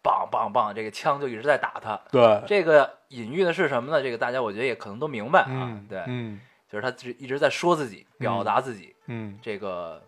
[0.07, 2.01] 梆梆梆，这个枪就一直在打他。
[2.11, 4.01] 对，这个隐喻的是什么呢？
[4.01, 5.47] 这个大家我觉得也可能都明白啊。
[5.49, 8.95] 嗯，对，嗯就是他只一直在说自己，表达自己。
[9.07, 10.03] 嗯这个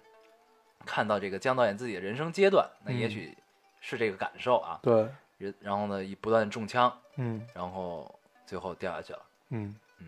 [0.87, 3.37] 看到这个江导演自己的人生阶段，那嗯也许
[3.81, 4.79] 是这个感受啊。
[4.83, 8.13] 对，然然后呢，一不断中枪，嗯然后
[8.47, 9.21] 最后掉下去了。
[9.51, 10.07] 嗯嗯，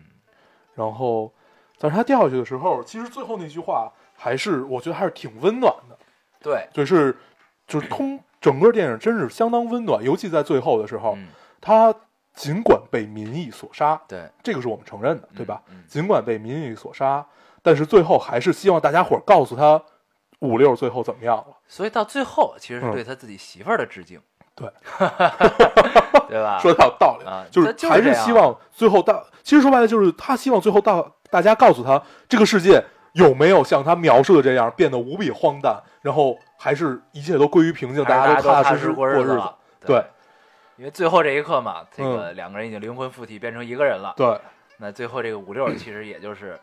[0.75, 1.31] 然后，
[1.79, 5.97] 但是他掉下去的时候，其实最后那句话还是我觉得还是挺温暖的，
[6.41, 7.17] 对，就是
[7.65, 11.27] 就是通整个电影真是相当温暖，尤其在最后的时候，嗯，
[11.61, 11.93] 他
[12.33, 15.61] 尽管被民意所杀，对，这个是我们承认的，对吧？
[15.87, 17.23] 尽管被民意所杀，
[17.61, 19.79] 但是最后还是希望大家伙儿告诉他
[20.39, 21.45] 五六最后怎么样了。
[21.67, 24.19] 所以到最后其实是嗯对他自己媳妇儿的致敬，
[24.55, 24.67] 对，
[26.27, 26.57] 对吧？
[26.63, 32.83] 说的有道理，啊就是还是希望最后大，其实说白了就是他希望最后大大家告诉他这个世界
[33.13, 39.41] 有没有像他描述的这样变得无比荒诞，然后还是一切都归于平静，大家大家踏踏实实过日子。
[39.85, 40.03] 对，
[40.77, 44.13] 因为最后这一刻嘛，这个两个人已经灵魂附体变成一个人了。
[44.15, 44.39] 对
[44.77, 46.59] 那最后这个五六其实也就是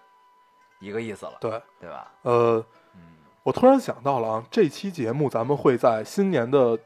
[0.80, 2.10] 一个意思了，对，对吧？
[2.22, 3.00] 呃，嗯，
[3.44, 6.76] 我突然想到了啊，这期节目咱们会在新年的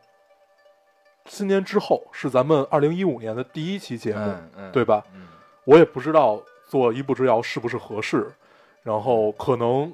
[1.26, 5.02] 新年之后，是咱们二零一五年的第一期节目，嗯嗯，对吧？
[5.14, 5.28] 嗯，
[5.64, 8.30] 我也不知道做一步之遥是不是合适，
[8.82, 9.92] 然后可能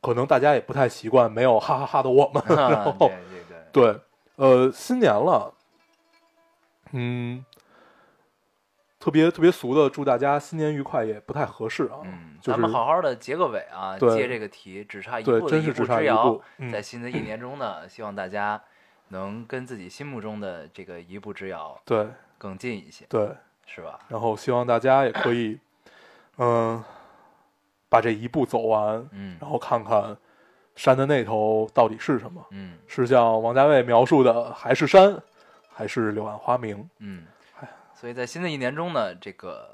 [0.00, 4.00] 可能大家也不太习惯没有哈哈哈的我们， 然后对对对，对，
[4.36, 5.52] 呃，新年了，
[6.92, 7.44] 嗯，
[8.98, 14.16] 特别特别俗的祝大家新年愉快也不太合适啊，嗯，就是咱们好好的结个尾啊，对。
[14.16, 16.70] 接这个题，只差一，步的真是只差一步之遥，，嗯。
[16.70, 18.60] 在新的一年中呢，希望大家
[19.08, 22.08] 能跟自己心目中的这个一步之遥对。
[22.38, 23.28] 更近一些，对，
[23.66, 23.98] 是吧？
[24.08, 25.60] 然后希望大家也可以，
[26.38, 26.82] 嗯、
[27.90, 30.16] 把这一步走完，嗯然后看看
[30.74, 35.20] 山的那头到底是什么，嗯是像王家卫描述的，还是山，
[35.68, 36.88] 还是柳暗花明？
[37.00, 37.26] 嗯
[37.60, 39.68] 哎，所以在新的一年中呢，这个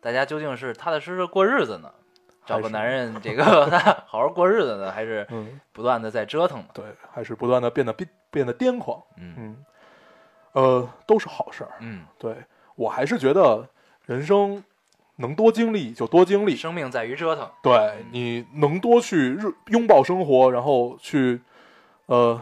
[0.00, 1.92] 大家究竟是踏踏实实过日子呢，
[2.46, 3.66] 找个男人 这个
[4.06, 6.66] 好好过日子呢，还是嗯，不断的在折腾呢？
[6.74, 9.64] 对，还是不断的变得变变得癫狂，嗯嗯，
[10.52, 11.72] 呃，都是好事儿。
[11.80, 12.36] 嗯，对
[12.76, 13.66] 我还是觉得
[14.04, 14.62] 人生
[15.20, 17.48] 能多经历就多经历，生命在于折腾。
[17.62, 21.40] 对你能多去日拥抱生活，然后去
[22.06, 22.40] 呃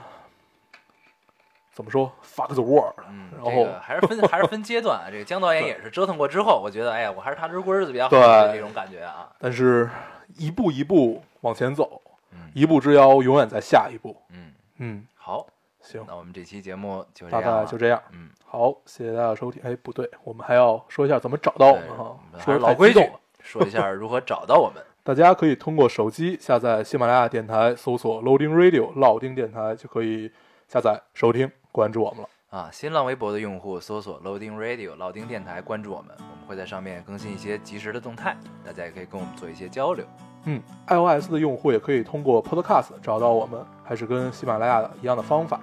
[1.73, 5.09] 怎么说 fuck the world，嗯，然后这个还是分 还是分阶段啊。
[5.11, 9.29] 这个江导演也是折腾过之后，我觉得哎呀，我还是踏实过日子比较好，对这种感觉啊。
[9.39, 9.89] 但是
[10.37, 12.01] 一步一步往前走，
[12.33, 14.17] 嗯一步之遥永远在下一步。
[14.31, 15.47] 嗯，嗯，好，
[15.89, 18.03] 行，那我们这期节目就这大样大，概就这样。
[18.13, 19.63] 嗯，好，谢谢大家收听。
[19.65, 23.11] 哎，不对，我们还要说一下怎么找到我们哈，说老规矩
[23.41, 24.83] 说一下如何找到我们。
[25.03, 30.31] 大家可以通过手机下载喜马拉雅电台，搜索 Loading Radio 老丁电台，就可以
[30.69, 32.29] 下载收听，关注我们了。
[32.51, 40.05] 啊，新浪微博的用户搜索 Loading Radio 老丁电台，关注我们，我们会在上面更新一些及时的动态，大家也可以跟我们做一些交流。
[40.45, 45.61] 嗯，iOS 的用户也可以通过 Podcast 找到我们，还是跟喜马拉雅的一样的方法。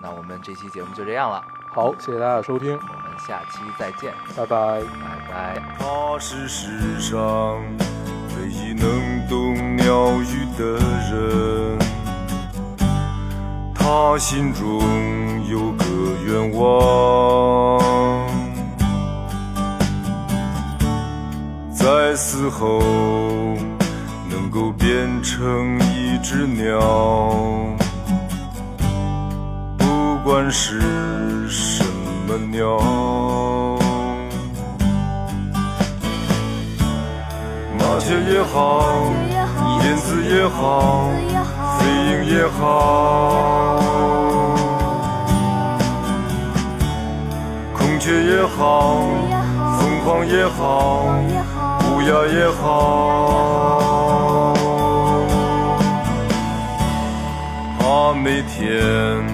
[0.00, 4.80] 嗯，那我们这期节目就这样了，好，谢谢大家的收听，我们下期再见，拜拜。
[4.80, 4.84] 拜
[5.30, 5.62] 拜。
[5.78, 7.18] 他是世上
[8.36, 10.78] 唯一能懂鸟语的
[11.10, 11.78] 人，
[13.74, 14.80] 他心中
[15.46, 15.84] 有个
[16.26, 17.78] 愿望，
[21.72, 22.80] 在死后
[24.28, 26.78] 能够变成一只鸟，
[27.78, 27.89] 不
[30.30, 30.78] 管是
[31.48, 31.82] 什
[32.24, 32.78] 么鸟。
[37.76, 38.86] 麻雀也好，
[39.82, 41.10] 燕子也好，
[41.80, 43.80] 飞鹰也好，
[47.76, 49.00] 孔雀也好，
[49.80, 51.06] 凤凰也好，
[51.90, 52.62] 乌鸦也好，
[57.80, 59.26] 他每天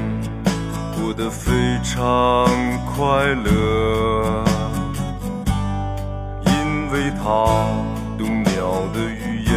[1.16, 1.52] 得非
[1.82, 2.46] 常
[2.94, 4.44] 快乐。
[6.44, 7.24] 因为他
[8.18, 9.54] 懂鸟的语言。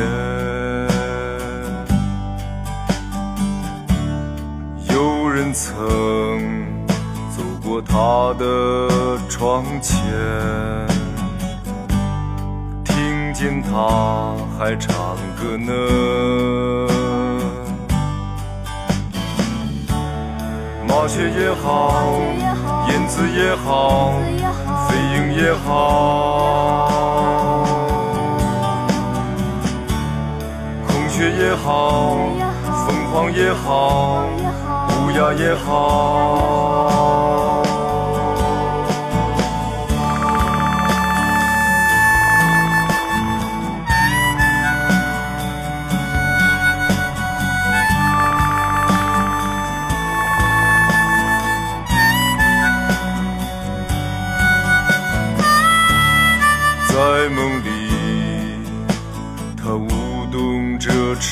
[4.94, 5.70] 有人曾
[7.30, 9.96] 走过他的窗前，
[12.86, 14.96] 听见他还唱
[15.38, 17.29] 歌呢。
[21.00, 22.12] 滑雪也好
[22.90, 24.12] 燕子也好
[24.90, 26.90] 飞鹰也好
[30.86, 32.18] 孔雀也好
[32.86, 34.26] 凤凰也好
[35.02, 36.79] 乌鸦也好。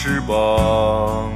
[0.08, 1.30] 翅膀，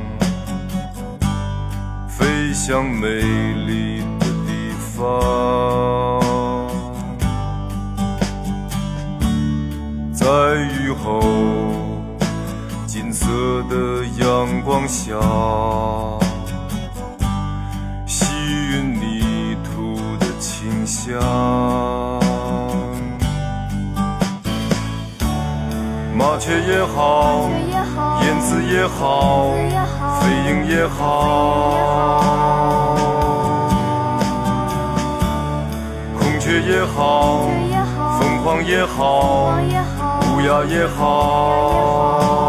[2.08, 6.22] 飞向美丽的地方。
[10.14, 11.20] 在雨后，
[12.88, 13.28] 金色
[13.70, 15.20] 的阳光下，
[18.08, 18.24] 吸
[18.72, 21.20] 吮泥土的清香。
[26.16, 27.50] 麻雀也好，
[28.52, 29.54] 燕子也好，
[30.20, 32.26] 飞鹰也好，
[36.20, 37.48] 孔雀也好，
[38.20, 39.58] 凤凰也好，
[40.36, 42.41] 乌鸦也好。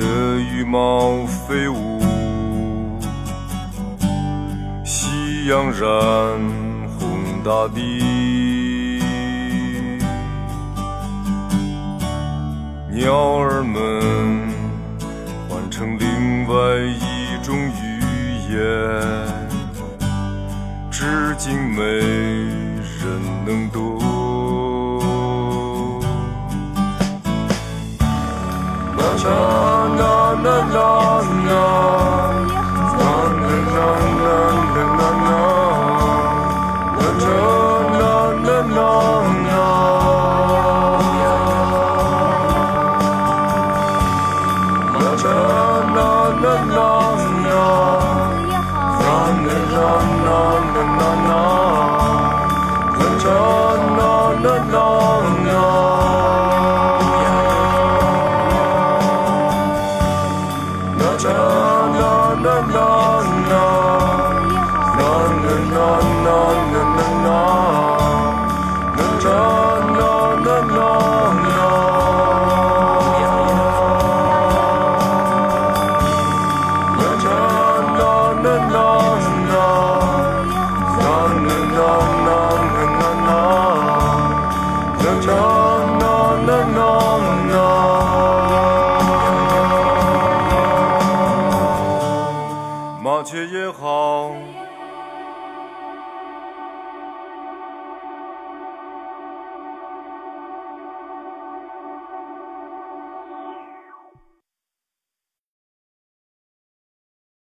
[0.00, 2.00] 的羽毛飞舞，
[4.82, 5.78] 夕阳染
[6.98, 9.02] 红大地，
[12.90, 14.48] 鸟儿们
[15.50, 18.00] 换成另外一种语
[18.50, 18.58] 言，
[20.90, 21.04] 至
[21.36, 23.99] 今没人能懂。
[29.24, 31.39] long, on the long